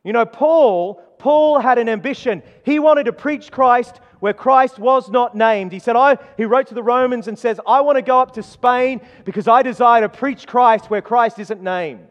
You 0.05 0.13
know, 0.13 0.25
Paul, 0.25 1.03
Paul 1.19 1.61
had 1.61 1.79
an 1.79 1.89
ambition. 1.89 2.43
He 2.65 2.79
wanted 2.79 3.05
to 3.05 3.13
preach 3.13 3.51
Christ 3.51 4.01
where 4.21 4.33
Christ 4.33 4.79
was 4.79 5.11
not 5.11 5.35
named. 5.35 5.73
He 5.73 5.79
said, 5.79 5.97
I, 5.97 6.19
he 6.37 6.45
wrote 6.45 6.69
to 6.69 6.75
the 6.75 6.83
Romans 6.83 7.29
and 7.29 7.39
says, 7.39 7.61
I 7.67 7.81
want 7.83 7.97
to 7.97 8.03
go 8.03 8.19
up 8.21 8.33
to 8.35 8.43
Spain 8.43 9.01
because 9.25 9.49
I 9.49 9.63
desire 9.63 10.03
to 10.03 10.09
preach 10.09 10.47
Christ 10.47 10.91
where 10.91 11.03
Christ 11.03 11.39
isn't 11.39 11.63
named. 11.63 12.07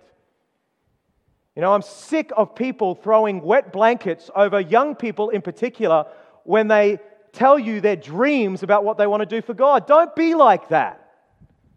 You 1.56 1.62
know, 1.62 1.74
I'm 1.74 1.82
sick 1.82 2.32
of 2.38 2.56
people 2.56 2.96
throwing 2.96 3.42
wet 3.42 3.74
blankets 3.74 4.30
over 4.36 4.60
young 4.60 4.96
people 4.96 5.30
in 5.30 5.42
particular 5.42 6.06
when 6.44 6.68
they 6.68 7.00
tell 7.32 7.60
you 7.60 7.82
their 7.82 7.96
dreams 7.96 8.64
about 8.64 8.84
what 8.84 8.98
they 8.98 9.08
want 9.08 9.22
to 9.22 9.26
do 9.26 9.42
for 9.42 9.54
God. 9.54 9.88
Don't 9.88 10.16
be 10.16 10.36
like 10.36 10.70
that. 10.70 11.10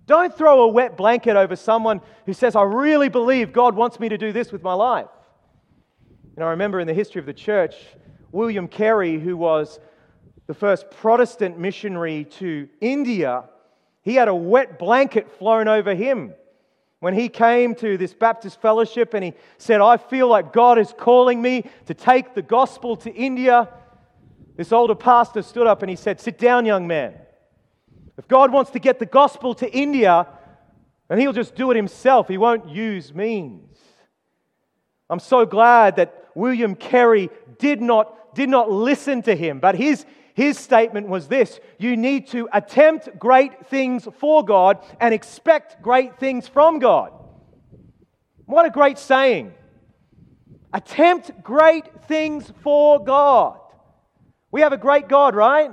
Don't 0.06 0.36
throw 0.36 0.62
a 0.62 0.68
wet 0.68 0.96
blanket 0.96 1.36
over 1.36 1.56
someone 1.56 2.00
who 2.26 2.32
says, 2.32 2.56
I 2.56 2.62
really 2.62 3.08
believe 3.08 3.52
God 3.52 3.74
wants 3.76 4.00
me 4.00 4.08
to 4.08 4.18
do 4.18 4.32
this 4.32 4.50
with 4.50 4.62
my 4.62 4.74
life. 4.74 5.08
And 6.36 6.44
I 6.44 6.50
remember 6.50 6.80
in 6.80 6.86
the 6.86 6.94
history 6.94 7.20
of 7.20 7.26
the 7.26 7.32
church, 7.32 7.74
William 8.32 8.66
Carey, 8.66 9.18
who 9.18 9.36
was 9.36 9.78
the 10.46 10.54
first 10.54 10.90
Protestant 10.90 11.58
missionary 11.58 12.24
to 12.24 12.68
India, 12.80 13.44
he 14.02 14.14
had 14.14 14.28
a 14.28 14.34
wet 14.34 14.78
blanket 14.78 15.30
flown 15.38 15.68
over 15.68 15.94
him 15.94 16.34
when 16.98 17.14
he 17.14 17.28
came 17.28 17.74
to 17.76 17.96
this 17.96 18.14
Baptist 18.14 18.60
fellowship 18.60 19.14
and 19.14 19.24
he 19.24 19.34
said, 19.58 19.80
I 19.80 19.96
feel 19.96 20.28
like 20.28 20.52
God 20.52 20.78
is 20.78 20.94
calling 20.96 21.40
me 21.40 21.64
to 21.86 21.94
take 21.94 22.34
the 22.34 22.42
gospel 22.42 22.96
to 22.98 23.12
India. 23.12 23.68
This 24.56 24.72
older 24.72 24.94
pastor 24.94 25.42
stood 25.42 25.66
up 25.66 25.82
and 25.82 25.90
he 25.90 25.96
said, 25.96 26.20
Sit 26.20 26.38
down, 26.38 26.66
young 26.66 26.86
man. 26.86 27.14
If 28.18 28.28
God 28.28 28.52
wants 28.52 28.70
to 28.72 28.78
get 28.78 28.98
the 28.98 29.06
gospel 29.06 29.54
to 29.54 29.70
India, 29.70 30.26
then 31.08 31.18
he'll 31.18 31.32
just 31.32 31.54
do 31.54 31.70
it 31.70 31.76
himself. 31.76 32.28
He 32.28 32.38
won't 32.38 32.68
use 32.68 33.14
means. 33.14 33.78
I'm 35.08 35.20
so 35.20 35.44
glad 35.46 35.96
that 35.96 36.28
William 36.34 36.74
Carey 36.74 37.30
did 37.58 37.80
not, 37.82 38.34
did 38.34 38.48
not 38.48 38.70
listen 38.70 39.22
to 39.22 39.34
him, 39.34 39.60
but 39.60 39.74
his, 39.74 40.06
his 40.34 40.58
statement 40.58 41.08
was 41.08 41.28
this 41.28 41.60
You 41.78 41.96
need 41.96 42.28
to 42.28 42.48
attempt 42.52 43.18
great 43.18 43.66
things 43.66 44.06
for 44.18 44.44
God 44.44 44.82
and 45.00 45.12
expect 45.12 45.82
great 45.82 46.18
things 46.18 46.48
from 46.48 46.78
God. 46.78 47.12
What 48.46 48.66
a 48.66 48.70
great 48.70 48.98
saying! 48.98 49.52
Attempt 50.72 51.42
great 51.42 52.04
things 52.04 52.50
for 52.62 53.02
God. 53.02 53.58
We 54.52 54.60
have 54.60 54.72
a 54.72 54.78
great 54.78 55.08
God, 55.08 55.34
right? 55.34 55.72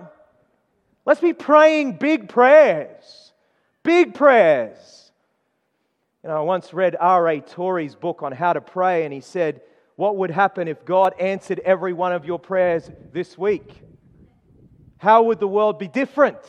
Let's 1.05 1.21
be 1.21 1.33
praying 1.33 1.97
big 1.97 2.29
prayers. 2.29 3.33
Big 3.83 4.13
prayers. 4.13 5.11
You 6.23 6.29
know, 6.29 6.37
I 6.37 6.41
once 6.41 6.73
read 6.73 6.95
R.A. 6.99 7.41
Torrey's 7.41 7.95
book 7.95 8.23
on 8.23 8.31
how 8.31 8.53
to 8.53 8.61
pray, 8.61 9.03
and 9.03 9.13
he 9.13 9.21
said, 9.21 9.61
What 9.97 10.15
would 10.17 10.31
happen 10.31 10.67
if 10.67 10.85
God 10.85 11.13
answered 11.19 11.59
every 11.59 11.93
one 11.93 12.13
of 12.13 12.25
your 12.25 12.39
prayers 12.39 12.89
this 13.11 13.37
week? 13.37 13.83
How 14.97 15.23
would 15.23 15.39
the 15.39 15.47
world 15.47 15.77
be 15.77 15.87
different? 15.87 16.39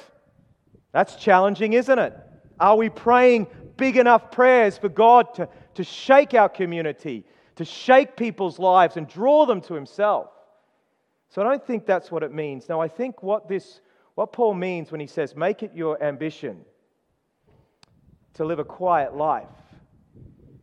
That's 0.93 1.17
challenging, 1.17 1.73
isn't 1.73 1.99
it? 1.99 2.17
Are 2.59 2.77
we 2.77 2.91
praying 2.91 3.49
big 3.77 3.97
enough 3.97 4.31
prayers 4.31 4.77
for 4.77 4.89
God 4.89 5.35
to, 5.35 5.49
to 5.75 5.85
shake 5.85 6.35
our 6.35 6.49
community, 6.49 7.25
to 7.57 7.65
shake 7.65 8.17
people's 8.17 8.59
lives 8.59 8.97
and 8.97 9.09
draw 9.09 9.47
them 9.47 9.61
to 9.63 9.75
Himself? 9.75 10.31
So 11.31 11.41
I 11.41 11.45
don't 11.45 11.65
think 11.65 11.87
that's 11.87 12.11
what 12.11 12.23
it 12.23 12.33
means. 12.33 12.69
Now, 12.69 12.81
I 12.81 12.89
think 12.89 13.23
what 13.23 13.49
this, 13.49 13.81
what 14.17 14.33
Paul 14.33 14.55
means 14.55 14.91
when 14.91 15.01
he 15.01 15.07
says, 15.07 15.37
make 15.37 15.63
it 15.63 15.73
your 15.75 16.03
ambition 16.03 16.65
to 18.35 18.45
live 18.45 18.59
a 18.59 18.65
quiet 18.65 19.15
life, 19.15 19.47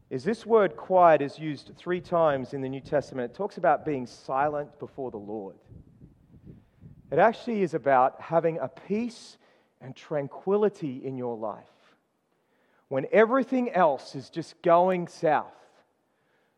is 0.10 0.24
this 0.24 0.46
word 0.46 0.76
quiet 0.76 1.22
is 1.22 1.40
used 1.40 1.72
three 1.78 2.02
times 2.02 2.54
in 2.54 2.62
the 2.62 2.70
New 2.70 2.82
Testament. 2.82 3.32
It 3.32 3.36
talks 3.36 3.58
about 3.58 3.86
being 3.86 4.06
silent 4.06 4.78
before 4.80 5.10
the 5.10 5.18
Lord. 5.18 5.56
It 7.12 7.20
actually 7.20 7.62
is 7.62 7.74
about 7.74 8.20
having 8.20 8.58
a 8.60 8.68
peace 8.68 9.38
and 9.80 9.96
tranquility 9.96 11.02
in 11.06 11.18
your 11.18 11.38
life. 11.38 11.64
When 12.90 13.06
everything 13.12 13.72
else 13.72 14.16
is 14.16 14.30
just 14.30 14.62
going 14.62 15.08
south, 15.08 15.46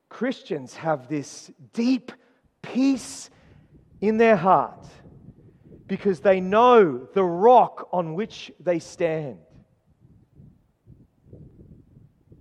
Christians 0.09 0.75
have 0.75 1.07
this 1.07 1.51
deep 1.73 2.11
peace 2.61 3.29
in 4.01 4.17
their 4.17 4.35
heart 4.35 4.85
because 5.87 6.19
they 6.19 6.39
know 6.39 7.07
the 7.13 7.23
rock 7.23 7.89
on 7.91 8.13
which 8.13 8.51
they 8.59 8.79
stand. 8.79 9.39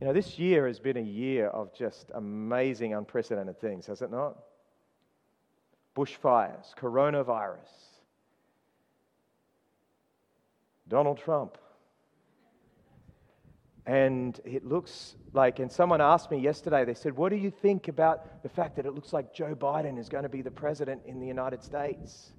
You 0.00 0.06
know, 0.06 0.12
this 0.12 0.38
year 0.38 0.66
has 0.68 0.78
been 0.78 0.96
a 0.96 1.00
year 1.00 1.48
of 1.48 1.74
just 1.74 2.10
amazing, 2.14 2.94
unprecedented 2.94 3.60
things, 3.60 3.86
has 3.86 4.00
it 4.00 4.10
not? 4.12 4.36
Bushfires, 5.96 6.72
coronavirus, 6.76 7.58
Donald 10.86 11.18
Trump. 11.18 11.58
And 13.88 14.38
it 14.44 14.66
looks 14.66 15.16
like, 15.32 15.60
and 15.60 15.72
someone 15.72 16.02
asked 16.02 16.30
me 16.30 16.38
yesterday, 16.38 16.84
they 16.84 16.92
said, 16.92 17.16
What 17.16 17.30
do 17.30 17.36
you 17.36 17.50
think 17.50 17.88
about 17.88 18.42
the 18.42 18.48
fact 18.50 18.76
that 18.76 18.84
it 18.84 18.94
looks 18.94 19.14
like 19.14 19.32
Joe 19.32 19.54
Biden 19.54 19.98
is 19.98 20.10
going 20.10 20.24
to 20.24 20.28
be 20.28 20.42
the 20.42 20.50
president 20.50 21.00
in 21.06 21.20
the 21.20 21.26
United 21.26 21.64
States? 21.64 22.32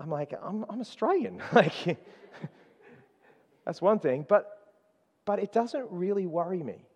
I'm 0.00 0.08
like, 0.08 0.32
I'm, 0.42 0.64
I'm 0.70 0.80
Australian. 0.80 1.42
like, 1.52 1.74
that's 3.66 3.82
one 3.82 3.98
thing, 3.98 4.24
but, 4.26 4.46
but 5.26 5.38
it 5.38 5.52
doesn't 5.52 5.86
really 5.90 6.26
worry 6.26 6.62
me. 6.62 6.86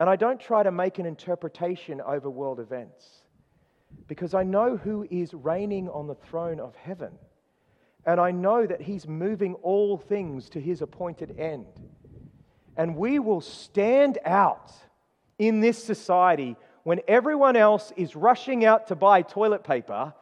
And 0.00 0.10
I 0.10 0.16
don't 0.16 0.40
try 0.40 0.64
to 0.64 0.72
make 0.72 0.98
an 0.98 1.06
interpretation 1.06 2.00
over 2.00 2.28
world 2.28 2.58
events 2.58 3.06
because 4.08 4.34
I 4.34 4.42
know 4.42 4.76
who 4.76 5.06
is 5.12 5.32
reigning 5.32 5.88
on 5.90 6.08
the 6.08 6.16
throne 6.16 6.58
of 6.58 6.74
heaven. 6.74 7.12
And 8.08 8.18
I 8.18 8.30
know 8.30 8.64
that 8.64 8.80
he's 8.80 9.06
moving 9.06 9.52
all 9.56 9.98
things 9.98 10.48
to 10.50 10.60
his 10.60 10.80
appointed 10.80 11.38
end. 11.38 11.66
And 12.74 12.96
we 12.96 13.18
will 13.18 13.42
stand 13.42 14.16
out 14.24 14.72
in 15.38 15.60
this 15.60 15.84
society 15.84 16.56
when 16.84 17.00
everyone 17.06 17.54
else 17.54 17.92
is 17.98 18.16
rushing 18.16 18.64
out 18.64 18.86
to 18.86 18.96
buy 18.96 19.20
toilet 19.20 19.62
paper 19.62 20.14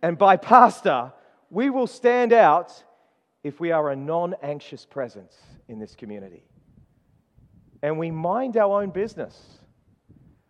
and 0.00 0.16
buy 0.16 0.38
pasta. 0.38 1.12
We 1.50 1.68
will 1.68 1.86
stand 1.86 2.32
out 2.32 2.72
if 3.42 3.60
we 3.60 3.70
are 3.70 3.90
a 3.90 3.96
non 3.96 4.34
anxious 4.42 4.86
presence 4.86 5.36
in 5.68 5.78
this 5.78 5.94
community 5.94 6.42
and 7.82 7.98
we 7.98 8.10
mind 8.10 8.56
our 8.56 8.80
own 8.80 8.88
business. 8.88 9.38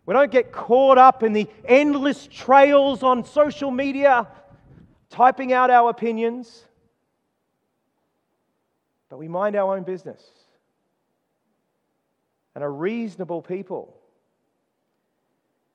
We 0.05 0.13
don't 0.13 0.31
get 0.31 0.53
caught 0.53 0.97
up 0.97 1.21
in 1.21 1.33
the 1.33 1.49
endless 1.65 2.29
trails 2.31 3.03
on 3.03 3.25
social 3.25 3.71
media 3.71 4.25
typing 5.09 5.53
out 5.53 5.69
our 5.69 5.89
opinions, 5.89 6.65
but 9.09 9.17
we 9.17 9.27
mind 9.27 9.55
our 9.55 9.75
own 9.75 9.83
business 9.83 10.23
and 12.53 12.63
are 12.63 12.71
reasonable 12.71 13.41
people. 13.41 13.95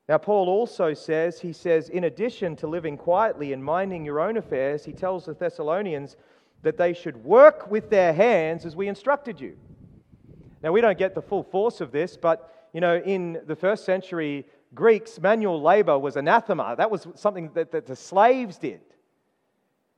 Now, 0.08 0.18
Paul 0.18 0.48
also 0.48 0.92
says, 0.92 1.40
he 1.40 1.52
says, 1.52 1.88
in 1.88 2.04
addition 2.04 2.56
to 2.56 2.66
living 2.66 2.96
quietly 2.96 3.52
and 3.52 3.62
minding 3.62 4.04
your 4.04 4.18
own 4.18 4.36
affairs, 4.36 4.84
he 4.84 4.92
tells 4.92 5.26
the 5.26 5.34
Thessalonians 5.34 6.16
that 6.62 6.76
they 6.76 6.92
should 6.92 7.24
work 7.24 7.70
with 7.70 7.90
their 7.90 8.12
hands 8.12 8.66
as 8.66 8.74
we 8.74 8.88
instructed 8.88 9.40
you. 9.40 9.56
Now, 10.62 10.72
we 10.72 10.80
don't 10.80 10.98
get 10.98 11.14
the 11.14 11.22
full 11.22 11.44
force 11.44 11.80
of 11.80 11.92
this, 11.92 12.16
but 12.16 12.68
you 12.72 12.80
know, 12.80 12.96
in 12.96 13.40
the 13.46 13.56
first 13.56 13.84
century 13.84 14.46
Greeks, 14.74 15.20
manual 15.20 15.60
labor 15.60 15.98
was 15.98 16.16
anathema. 16.16 16.74
That 16.76 16.90
was 16.90 17.08
something 17.14 17.50
that, 17.54 17.72
that 17.72 17.86
the 17.86 17.96
slaves 17.96 18.58
did. 18.58 18.80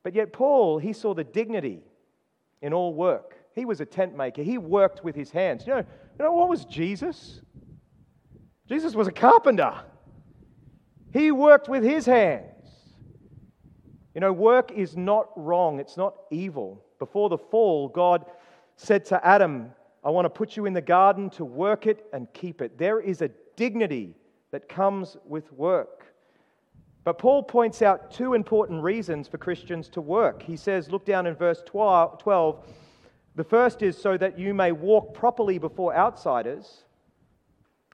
But 0.03 0.15
yet, 0.15 0.33
Paul, 0.33 0.79
he 0.79 0.93
saw 0.93 1.15
the 1.15 1.25
dignity 1.25 1.83
in 2.61 2.73
all 2.73 2.95
work. 2.95 3.37
He 3.55 3.65
was 3.65 3.81
a 3.81 3.87
tent 3.87 4.17
maker, 4.17 4.43
he 4.43 4.59
worked 4.59 5.05
with 5.05 5.15
his 5.15 5.31
hands. 5.31 5.67
You 5.67 5.75
know, 5.75 5.79
you 5.79 6.25
know 6.25 6.33
what 6.33 6.49
was 6.49 6.65
Jesus? 6.65 7.41
Jesus 8.69 8.95
was 8.95 9.09
a 9.09 9.13
carpenter, 9.13 9.75
he 11.13 11.31
worked 11.31 11.69
with 11.69 11.85
his 11.85 12.07
hands. 12.07 12.47
You 14.15 14.21
know, 14.21 14.33
work 14.33 14.73
is 14.73 14.97
not 14.97 15.31
wrong, 15.37 15.81
it's 15.81 15.97
not 15.97 16.15
evil. 16.31 16.85
Before 16.99 17.29
the 17.29 17.39
fall, 17.39 17.89
God 17.89 18.27
said 18.77 19.05
to 19.07 19.27
Adam, 19.27 19.71
I 20.05 20.11
want 20.11 20.27
to 20.27 20.31
put 20.31 20.57
you 20.57 20.67
in 20.67 20.73
the 20.73 20.83
garden 20.83 21.31
to 21.31 21.45
work 21.45 21.87
it 21.87 22.07
and 22.13 22.33
keep 22.33 22.61
it. 22.61 22.77
There 22.77 23.01
is 23.01 23.23
a 23.23 23.31
dignity 23.57 24.15
that 24.51 24.69
comes 24.69 25.17
with 25.25 25.51
work. 25.53 26.12
But 27.05 27.19
Paul 27.19 27.43
points 27.43 27.83
out 27.83 28.13
two 28.13 28.35
important 28.35 28.83
reasons 28.83 29.27
for 29.27 29.39
Christians 29.39 29.89
to 29.91 30.01
work. 30.01 30.43
He 30.43 30.57
says, 30.57 30.91
look 30.91 31.05
down 31.05 31.27
in 31.27 31.35
verse 31.35 31.63
12. 31.67 32.65
The 33.35 33.45
first 33.45 33.83
is 33.83 33.97
so 33.97 34.17
that 34.19 34.39
you 34.39 34.55
may 34.55 34.73
walk 34.73 35.15
properly 35.15 35.59
before 35.59 35.97
outsiders. 35.97 36.85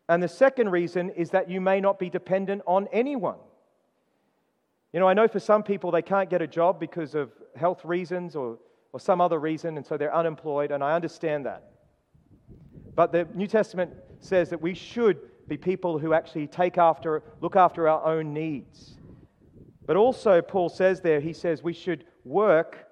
And 0.09 0.23
the 0.23 0.29
second 0.29 0.71
reason 0.71 1.11
is 1.11 1.31
that 1.31 1.51
you 1.51 1.61
may 1.61 1.81
not 1.81 1.99
be 1.99 2.11
dependent 2.11 2.63
on 2.67 2.89
anyone. 2.93 3.39
You 4.93 5.01
know, 5.01 5.09
I 5.09 5.15
know 5.15 5.29
for 5.29 5.41
some 5.41 5.63
people 5.63 5.91
they 5.91 6.03
can't 6.03 6.29
get 6.29 6.43
a 6.43 6.47
job 6.47 6.81
because 6.81 7.15
of 7.15 7.31
health 7.57 7.85
reasons 7.85 8.37
or, 8.37 8.59
or 8.93 9.01
some 9.01 9.21
other 9.21 9.39
reason, 9.39 9.77
and 9.77 9.87
so 9.87 9.97
they're 9.97 10.15
unemployed, 10.15 10.71
and 10.71 10.83
I 10.83 10.95
understand 10.95 11.47
that. 11.47 11.73
But 12.95 13.13
the 13.13 13.29
New 13.35 13.47
Testament 13.47 13.93
says 14.21 14.51
that 14.51 14.61
we 14.61 14.75
should 14.75 15.19
be 15.47 15.57
people 15.57 15.99
who 15.99 16.15
actually 16.15 16.47
take 16.47 16.79
after, 16.79 17.23
look 17.41 17.57
after 17.57 17.89
our 17.89 18.05
own 18.05 18.33
needs. 18.33 18.98
But 19.89 19.97
also, 19.97 20.43
Paul 20.43 20.69
says 20.69 21.01
there, 21.01 21.19
he 21.19 21.33
says 21.33 21.63
we 21.63 21.73
should 21.73 22.05
work 22.23 22.87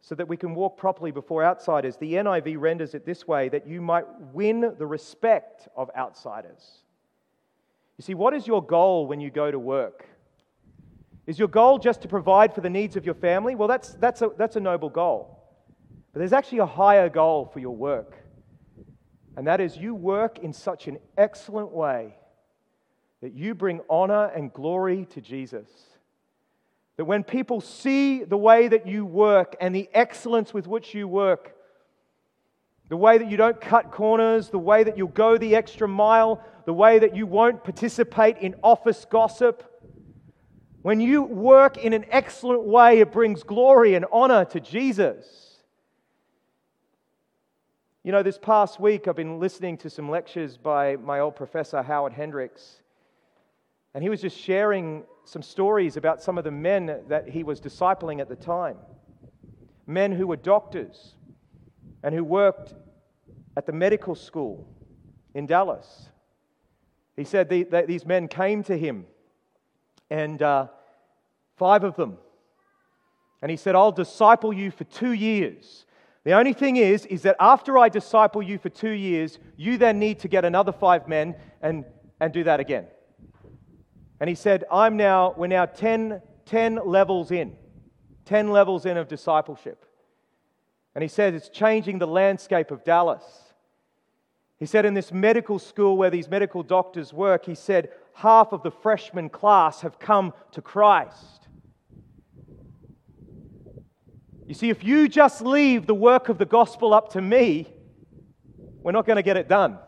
so 0.00 0.14
that 0.14 0.26
we 0.26 0.38
can 0.38 0.54
walk 0.54 0.78
properly 0.78 1.10
before 1.10 1.44
outsiders. 1.44 1.98
The 1.98 2.14
NIV 2.14 2.58
renders 2.58 2.94
it 2.94 3.04
this 3.04 3.28
way 3.28 3.50
that 3.50 3.66
you 3.66 3.82
might 3.82 4.06
win 4.32 4.72
the 4.78 4.86
respect 4.86 5.68
of 5.76 5.90
outsiders. 5.94 6.84
You 7.98 8.02
see, 8.02 8.14
what 8.14 8.32
is 8.32 8.46
your 8.46 8.64
goal 8.64 9.06
when 9.06 9.20
you 9.20 9.30
go 9.30 9.50
to 9.50 9.58
work? 9.58 10.06
Is 11.26 11.38
your 11.38 11.48
goal 11.48 11.78
just 11.78 12.00
to 12.00 12.08
provide 12.08 12.54
for 12.54 12.62
the 12.62 12.70
needs 12.70 12.96
of 12.96 13.04
your 13.04 13.14
family? 13.14 13.54
Well, 13.54 13.68
that's, 13.68 13.90
that's, 13.96 14.22
a, 14.22 14.30
that's 14.38 14.56
a 14.56 14.60
noble 14.60 14.88
goal. 14.88 15.38
But 16.14 16.20
there's 16.20 16.32
actually 16.32 16.60
a 16.60 16.66
higher 16.66 17.10
goal 17.10 17.50
for 17.52 17.58
your 17.58 17.76
work. 17.76 18.16
And 19.36 19.46
that 19.46 19.60
is, 19.60 19.76
you 19.76 19.94
work 19.94 20.38
in 20.38 20.54
such 20.54 20.88
an 20.88 20.96
excellent 21.18 21.72
way 21.72 22.16
that 23.20 23.34
you 23.34 23.54
bring 23.54 23.82
honor 23.90 24.32
and 24.34 24.50
glory 24.50 25.04
to 25.10 25.20
Jesus. 25.20 25.68
That 27.02 27.06
when 27.06 27.24
people 27.24 27.60
see 27.60 28.22
the 28.22 28.36
way 28.36 28.68
that 28.68 28.86
you 28.86 29.04
work 29.04 29.56
and 29.60 29.74
the 29.74 29.88
excellence 29.92 30.54
with 30.54 30.68
which 30.68 30.94
you 30.94 31.08
work, 31.08 31.56
the 32.90 32.96
way 32.96 33.18
that 33.18 33.28
you 33.28 33.36
don't 33.36 33.60
cut 33.60 33.90
corners, 33.90 34.50
the 34.50 34.60
way 34.60 34.84
that 34.84 34.96
you'll 34.96 35.08
go 35.08 35.36
the 35.36 35.56
extra 35.56 35.88
mile, 35.88 36.40
the 36.64 36.72
way 36.72 37.00
that 37.00 37.16
you 37.16 37.26
won't 37.26 37.64
participate 37.64 38.38
in 38.38 38.54
office 38.62 39.04
gossip, 39.04 39.64
when 40.82 41.00
you 41.00 41.24
work 41.24 41.76
in 41.76 41.92
an 41.92 42.04
excellent 42.08 42.62
way, 42.62 43.00
it 43.00 43.10
brings 43.10 43.42
glory 43.42 43.96
and 43.96 44.06
honor 44.12 44.44
to 44.44 44.60
Jesus. 44.60 45.56
You 48.04 48.12
know, 48.12 48.22
this 48.22 48.38
past 48.38 48.78
week 48.78 49.08
I've 49.08 49.16
been 49.16 49.40
listening 49.40 49.76
to 49.78 49.90
some 49.90 50.08
lectures 50.08 50.56
by 50.56 50.94
my 50.94 51.18
old 51.18 51.34
professor, 51.34 51.82
Howard 51.82 52.12
Hendricks, 52.12 52.76
and 53.92 54.04
he 54.04 54.08
was 54.08 54.20
just 54.20 54.38
sharing 54.38 55.02
some 55.24 55.42
stories 55.42 55.96
about 55.96 56.22
some 56.22 56.38
of 56.38 56.44
the 56.44 56.50
men 56.50 57.00
that 57.08 57.28
he 57.28 57.44
was 57.44 57.60
discipling 57.60 58.20
at 58.20 58.28
the 58.28 58.36
time. 58.36 58.76
Men 59.86 60.12
who 60.12 60.26
were 60.26 60.36
doctors 60.36 61.14
and 62.02 62.14
who 62.14 62.24
worked 62.24 62.74
at 63.56 63.66
the 63.66 63.72
medical 63.72 64.14
school 64.14 64.66
in 65.34 65.46
Dallas. 65.46 66.08
He 67.16 67.24
said 67.24 67.48
that 67.70 67.86
these 67.86 68.06
men 68.06 68.28
came 68.28 68.62
to 68.64 68.76
him, 68.76 69.06
and 70.10 70.40
uh, 70.40 70.68
five 71.56 71.84
of 71.84 71.96
them. 71.96 72.18
And 73.42 73.50
he 73.50 73.56
said, 73.56 73.74
I'll 73.74 73.92
disciple 73.92 74.52
you 74.52 74.70
for 74.70 74.84
two 74.84 75.12
years. 75.12 75.84
The 76.24 76.32
only 76.32 76.52
thing 76.52 76.76
is, 76.76 77.04
is 77.06 77.22
that 77.22 77.36
after 77.40 77.76
I 77.76 77.88
disciple 77.88 78.42
you 78.42 78.56
for 78.56 78.68
two 78.68 78.90
years, 78.90 79.38
you 79.56 79.76
then 79.76 79.98
need 79.98 80.20
to 80.20 80.28
get 80.28 80.44
another 80.44 80.72
five 80.72 81.08
men 81.08 81.34
and, 81.60 81.84
and 82.20 82.32
do 82.32 82.44
that 82.44 82.60
again. 82.60 82.86
And 84.22 84.28
he 84.28 84.36
said, 84.36 84.62
I'm 84.70 84.96
now, 84.96 85.34
we're 85.36 85.48
now 85.48 85.66
10, 85.66 86.22
10 86.46 86.78
levels 86.86 87.32
in, 87.32 87.56
10 88.24 88.52
levels 88.52 88.86
in 88.86 88.96
of 88.96 89.08
discipleship. 89.08 89.84
And 90.94 91.02
he 91.02 91.08
says 91.08 91.34
it's 91.34 91.48
changing 91.48 91.98
the 91.98 92.06
landscape 92.06 92.70
of 92.70 92.84
Dallas. 92.84 93.24
He 94.60 94.66
said, 94.66 94.84
in 94.84 94.94
this 94.94 95.10
medical 95.10 95.58
school 95.58 95.96
where 95.96 96.08
these 96.08 96.28
medical 96.28 96.62
doctors 96.62 97.12
work, 97.12 97.46
he 97.46 97.56
said, 97.56 97.88
half 98.14 98.52
of 98.52 98.62
the 98.62 98.70
freshman 98.70 99.28
class 99.28 99.80
have 99.80 99.98
come 99.98 100.34
to 100.52 100.62
Christ. 100.62 101.48
You 104.46 104.54
see, 104.54 104.70
if 104.70 104.84
you 104.84 105.08
just 105.08 105.42
leave 105.42 105.88
the 105.88 105.96
work 105.96 106.28
of 106.28 106.38
the 106.38 106.46
gospel 106.46 106.94
up 106.94 107.14
to 107.14 107.20
me, 107.20 107.72
we're 108.84 108.92
not 108.92 109.04
going 109.04 109.16
to 109.16 109.24
get 109.24 109.36
it 109.36 109.48
done. 109.48 109.80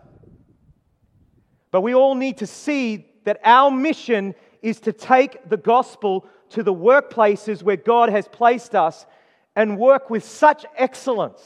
But 1.70 1.82
we 1.82 1.94
all 1.94 2.16
need 2.16 2.38
to 2.38 2.48
see 2.48 3.13
that 3.24 3.40
our 3.44 3.70
mission 3.70 4.34
is 4.62 4.80
to 4.80 4.92
take 4.92 5.48
the 5.48 5.56
gospel 5.56 6.26
to 6.50 6.62
the 6.62 6.72
workplaces 6.72 7.62
where 7.62 7.76
God 7.76 8.08
has 8.08 8.28
placed 8.28 8.74
us 8.74 9.06
and 9.56 9.78
work 9.78 10.10
with 10.10 10.24
such 10.24 10.64
excellence. 10.76 11.42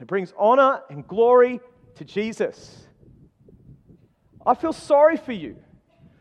It 0.00 0.06
brings 0.06 0.34
honor 0.36 0.82
and 0.90 1.06
glory 1.06 1.60
to 1.96 2.04
Jesus. 2.04 2.84
I 4.44 4.54
feel 4.54 4.72
sorry 4.72 5.16
for 5.16 5.32
you. 5.32 5.56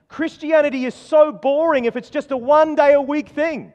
Christianity 0.08 0.86
is 0.86 0.94
so 0.94 1.32
boring 1.32 1.86
if 1.86 1.96
it's 1.96 2.10
just 2.10 2.32
a 2.32 2.38
one 2.38 2.76
day 2.76 2.94
a 2.94 3.02
week 3.02 3.30
thing 3.30 3.74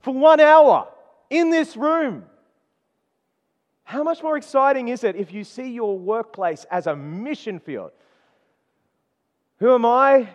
for 0.00 0.14
one 0.14 0.40
hour 0.40 0.88
in 1.30 1.50
this 1.50 1.76
room. 1.76 2.24
How 3.84 4.02
much 4.02 4.22
more 4.22 4.36
exciting 4.36 4.88
is 4.88 5.04
it 5.04 5.16
if 5.16 5.32
you 5.32 5.44
see 5.44 5.72
your 5.72 5.98
workplace 5.98 6.64
as 6.70 6.86
a 6.86 6.94
mission 6.94 7.58
field? 7.58 7.90
Who 9.62 9.72
am 9.72 9.86
I? 9.86 10.28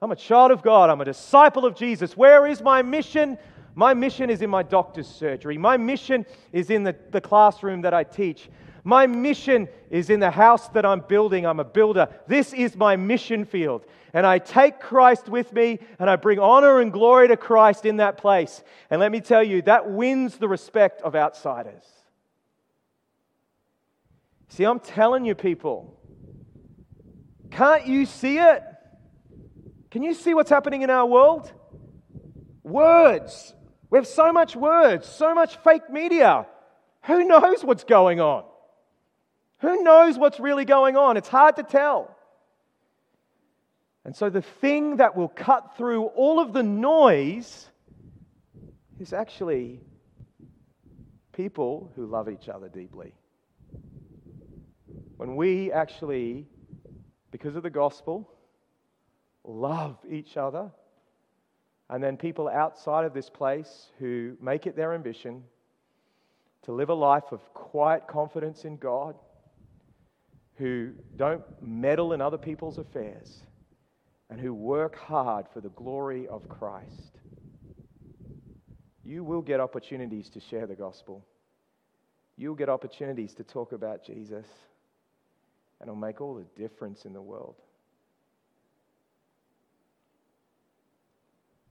I'm 0.00 0.10
a 0.10 0.16
child 0.16 0.50
of 0.50 0.62
God. 0.62 0.88
I'm 0.88 1.02
a 1.02 1.04
disciple 1.04 1.66
of 1.66 1.74
Jesus. 1.74 2.16
Where 2.16 2.46
is 2.46 2.62
my 2.62 2.80
mission? 2.80 3.36
My 3.74 3.92
mission 3.92 4.30
is 4.30 4.40
in 4.40 4.48
my 4.48 4.62
doctor's 4.62 5.06
surgery. 5.06 5.58
My 5.58 5.76
mission 5.76 6.24
is 6.50 6.70
in 6.70 6.84
the, 6.84 6.96
the 7.10 7.20
classroom 7.20 7.82
that 7.82 7.92
I 7.92 8.04
teach. 8.04 8.48
My 8.82 9.06
mission 9.06 9.68
is 9.90 10.08
in 10.08 10.18
the 10.18 10.30
house 10.30 10.70
that 10.70 10.86
I'm 10.86 11.00
building. 11.00 11.44
I'm 11.44 11.60
a 11.60 11.64
builder. 11.64 12.08
This 12.26 12.54
is 12.54 12.74
my 12.74 12.96
mission 12.96 13.44
field. 13.44 13.84
And 14.14 14.24
I 14.24 14.38
take 14.38 14.80
Christ 14.80 15.28
with 15.28 15.52
me 15.52 15.80
and 15.98 16.08
I 16.08 16.16
bring 16.16 16.38
honor 16.38 16.80
and 16.80 16.90
glory 16.90 17.28
to 17.28 17.36
Christ 17.36 17.84
in 17.84 17.98
that 17.98 18.16
place. 18.16 18.62
And 18.88 18.98
let 18.98 19.12
me 19.12 19.20
tell 19.20 19.42
you, 19.42 19.60
that 19.62 19.90
wins 19.90 20.38
the 20.38 20.48
respect 20.48 21.02
of 21.02 21.14
outsiders. 21.14 21.84
See, 24.48 24.64
I'm 24.64 24.80
telling 24.80 25.26
you, 25.26 25.34
people, 25.34 26.00
can't 27.50 27.86
you 27.86 28.06
see 28.06 28.38
it? 28.38 28.62
Can 29.90 30.02
you 30.02 30.14
see 30.14 30.34
what's 30.34 30.50
happening 30.50 30.82
in 30.82 30.90
our 30.90 31.06
world? 31.06 31.52
Words. 32.62 33.54
We 33.90 33.98
have 33.98 34.06
so 34.06 34.32
much 34.32 34.54
words, 34.54 35.08
so 35.08 35.34
much 35.34 35.56
fake 35.58 35.90
media. 35.90 36.46
Who 37.04 37.24
knows 37.24 37.64
what's 37.64 37.84
going 37.84 38.20
on? 38.20 38.44
Who 39.60 39.82
knows 39.82 40.16
what's 40.16 40.38
really 40.38 40.64
going 40.64 40.96
on? 40.96 41.16
It's 41.16 41.28
hard 41.28 41.56
to 41.56 41.62
tell. 41.62 42.16
And 44.04 44.16
so, 44.16 44.30
the 44.30 44.42
thing 44.42 44.96
that 44.96 45.16
will 45.16 45.28
cut 45.28 45.76
through 45.76 46.04
all 46.04 46.40
of 46.40 46.52
the 46.52 46.62
noise 46.62 47.68
is 48.98 49.12
actually 49.12 49.80
people 51.32 51.92
who 51.96 52.06
love 52.06 52.28
each 52.28 52.48
other 52.48 52.68
deeply. 52.68 53.12
When 55.16 55.36
we 55.36 55.70
actually, 55.70 56.46
because 57.30 57.56
of 57.56 57.62
the 57.62 57.70
gospel, 57.70 58.30
love 59.50 59.96
each 60.08 60.36
other, 60.36 60.70
and 61.88 62.02
then 62.02 62.16
people 62.16 62.48
outside 62.48 63.04
of 63.04 63.14
this 63.14 63.28
place 63.28 63.90
who 63.98 64.36
make 64.40 64.66
it 64.66 64.76
their 64.76 64.94
ambition 64.94 65.42
to 66.62 66.72
live 66.72 66.88
a 66.88 66.94
life 66.94 67.32
of 67.32 67.40
quiet 67.54 68.06
confidence 68.06 68.64
in 68.64 68.76
God 68.76 69.16
who 70.56 70.92
don't 71.16 71.42
meddle 71.62 72.12
in 72.12 72.20
other 72.20 72.38
people's 72.38 72.78
affairs 72.78 73.42
and 74.28 74.38
who 74.38 74.54
work 74.54 74.96
hard 74.96 75.46
for 75.52 75.60
the 75.60 75.70
glory 75.70 76.28
of 76.28 76.48
Christ, 76.48 77.18
you 79.04 79.24
will 79.24 79.42
get 79.42 79.58
opportunities 79.58 80.28
to 80.30 80.40
share 80.40 80.66
the 80.66 80.76
gospel. 80.76 81.24
You'll 82.36 82.54
get 82.54 82.68
opportunities 82.68 83.34
to 83.34 83.42
talk 83.42 83.72
about 83.72 84.04
Jesus, 84.04 84.46
and 85.80 85.88
it'll 85.88 85.96
make 85.96 86.20
all 86.20 86.34
the 86.34 86.46
difference 86.60 87.06
in 87.06 87.12
the 87.12 87.20
world. 87.20 87.56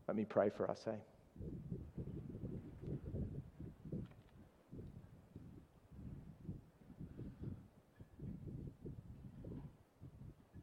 Let 0.10 0.16
me 0.16 0.26
pray 0.26 0.50
for 0.50 0.72
us, 0.72 0.88
eh? 0.88 0.92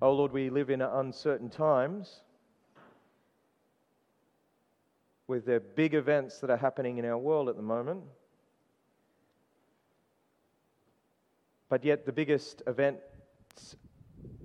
Oh 0.03 0.13
Lord, 0.15 0.33
we 0.33 0.51
live 0.51 0.69
in 0.71 0.83
uncertain 0.83 1.49
times 1.49 2.23
with 5.29 5.47
the 5.47 5.63
big 5.77 5.95
events 5.95 6.41
that 6.41 6.51
are 6.51 6.57
happening 6.57 6.99
in 6.99 7.05
our 7.05 7.17
world 7.17 7.49
at 7.49 7.55
the 7.55 7.63
moment. 7.63 8.03
But 11.69 11.85
yet, 11.85 12.05
the 12.05 12.11
biggest 12.11 12.65
events 12.67 13.77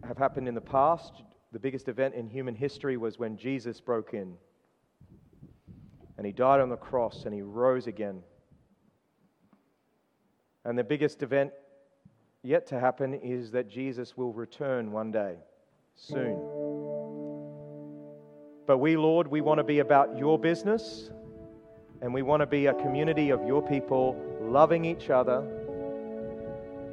have 0.03 0.19
happened 0.19 0.47
in 0.47 0.53
the 0.53 0.61
past. 0.61 1.23
The 1.51 1.59
biggest 1.59 1.87
event 1.87 2.13
in 2.13 2.29
human 2.29 2.53
history 2.53 2.97
was 2.97 3.17
when 3.17 3.35
Jesus 3.35 3.81
broke 3.81 4.13
in. 4.13 4.37
And 6.21 6.25
he 6.27 6.33
died 6.33 6.59
on 6.59 6.69
the 6.69 6.77
cross 6.77 7.25
and 7.25 7.33
he 7.33 7.41
rose 7.41 7.87
again. 7.87 8.21
And 10.63 10.77
the 10.77 10.83
biggest 10.83 11.23
event 11.23 11.51
yet 12.43 12.67
to 12.67 12.79
happen 12.79 13.15
is 13.15 13.49
that 13.53 13.67
Jesus 13.67 14.15
will 14.15 14.31
return 14.31 14.91
one 14.91 15.11
day, 15.11 15.37
soon. 15.95 16.35
But 18.67 18.77
we, 18.77 18.97
Lord, 18.97 19.29
we 19.29 19.41
want 19.41 19.57
to 19.57 19.63
be 19.63 19.79
about 19.79 20.15
your 20.15 20.37
business 20.37 21.09
and 22.03 22.13
we 22.13 22.21
want 22.21 22.41
to 22.41 22.45
be 22.45 22.67
a 22.67 22.75
community 22.75 23.31
of 23.31 23.43
your 23.43 23.67
people 23.67 24.15
loving 24.41 24.85
each 24.85 25.09
other 25.09 25.39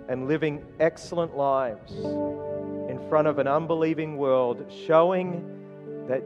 and 0.09 0.27
living 0.27 0.65
excellent 0.81 1.37
lives 1.37 1.93
in 1.93 2.99
front 3.11 3.29
of 3.29 3.39
an 3.39 3.47
unbelieving 3.47 4.17
world, 4.17 4.65
showing 4.87 5.45
that, 6.09 6.23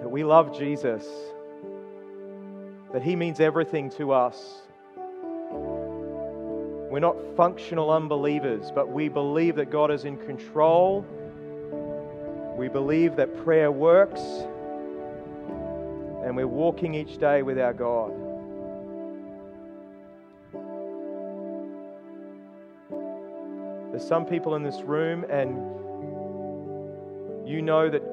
that 0.00 0.08
we 0.08 0.22
love 0.22 0.56
Jesus, 0.56 1.04
that 2.94 3.02
he 3.02 3.14
means 3.14 3.40
everything 3.40 3.90
to 3.90 4.12
us 4.12 4.62
we're 6.94 7.00
not 7.00 7.16
functional 7.36 7.90
unbelievers, 7.90 8.70
but 8.72 8.88
we 8.88 9.08
believe 9.08 9.56
that 9.56 9.68
God 9.68 9.90
is 9.90 10.04
in 10.04 10.16
control. 10.16 11.04
We 12.56 12.68
believe 12.68 13.16
that 13.16 13.36
prayer 13.42 13.72
works. 13.72 14.20
And 16.24 16.36
we're 16.36 16.46
walking 16.46 16.94
each 16.94 17.18
day 17.18 17.42
with 17.42 17.58
our 17.58 17.72
God. 17.72 18.12
There's 23.90 24.06
some 24.06 24.24
people 24.24 24.54
in 24.54 24.62
this 24.62 24.80
room, 24.82 25.24
and 25.28 25.56
you 27.44 27.60
know 27.60 27.90
that, 27.90 28.04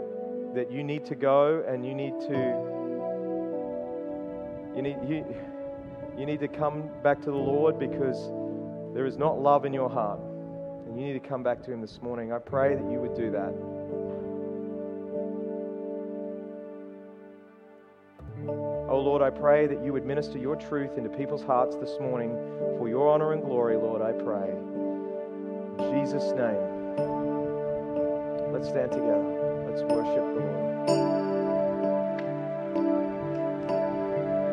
that 0.55 0.71
you 0.71 0.83
need 0.83 1.05
to 1.05 1.13
go 1.13 1.63
and 1.67 1.85
you 1.85 1.93
need 1.93 2.19
to. 2.21 2.70
You 4.81 4.87
need, 4.87 4.97
you, 5.07 5.25
you 6.17 6.25
need 6.25 6.39
to 6.39 6.47
come 6.47 6.89
back 7.03 7.19
to 7.19 7.29
the 7.29 7.37
Lord 7.37 7.77
because 7.77 8.31
there 8.95 9.05
is 9.05 9.15
not 9.15 9.39
love 9.39 9.63
in 9.63 9.73
your 9.73 9.91
heart, 9.91 10.19
and 10.87 10.99
you 10.99 11.05
need 11.05 11.13
to 11.13 11.19
come 11.19 11.43
back 11.43 11.61
to 11.65 11.71
Him 11.71 11.81
this 11.81 12.01
morning, 12.01 12.33
I 12.33 12.39
pray 12.39 12.73
that 12.73 12.91
you 12.91 12.97
would 12.97 13.13
do 13.13 13.29
that. 13.29 13.53
Oh 18.89 18.99
Lord, 18.99 19.21
I 19.21 19.29
pray 19.29 19.67
that 19.67 19.85
you 19.85 19.93
would 19.93 20.07
minister 20.07 20.39
your 20.39 20.55
truth 20.55 20.97
into 20.97 21.11
people's 21.11 21.43
hearts 21.43 21.75
this 21.75 21.99
morning 22.01 22.31
for 22.79 22.89
your 22.89 23.07
honor 23.07 23.33
and 23.33 23.43
glory, 23.43 23.77
Lord, 23.77 24.01
I 24.01 24.13
pray. 24.13 24.49
In 25.77 25.93
Jesus' 25.93 26.31
name. 26.31 26.57
Let's 28.51 28.67
stand 28.67 28.91
together. 28.91 29.67
Let's 29.69 29.83
worship 29.83 30.25
the 30.33 30.91
Lord. 30.91 31.20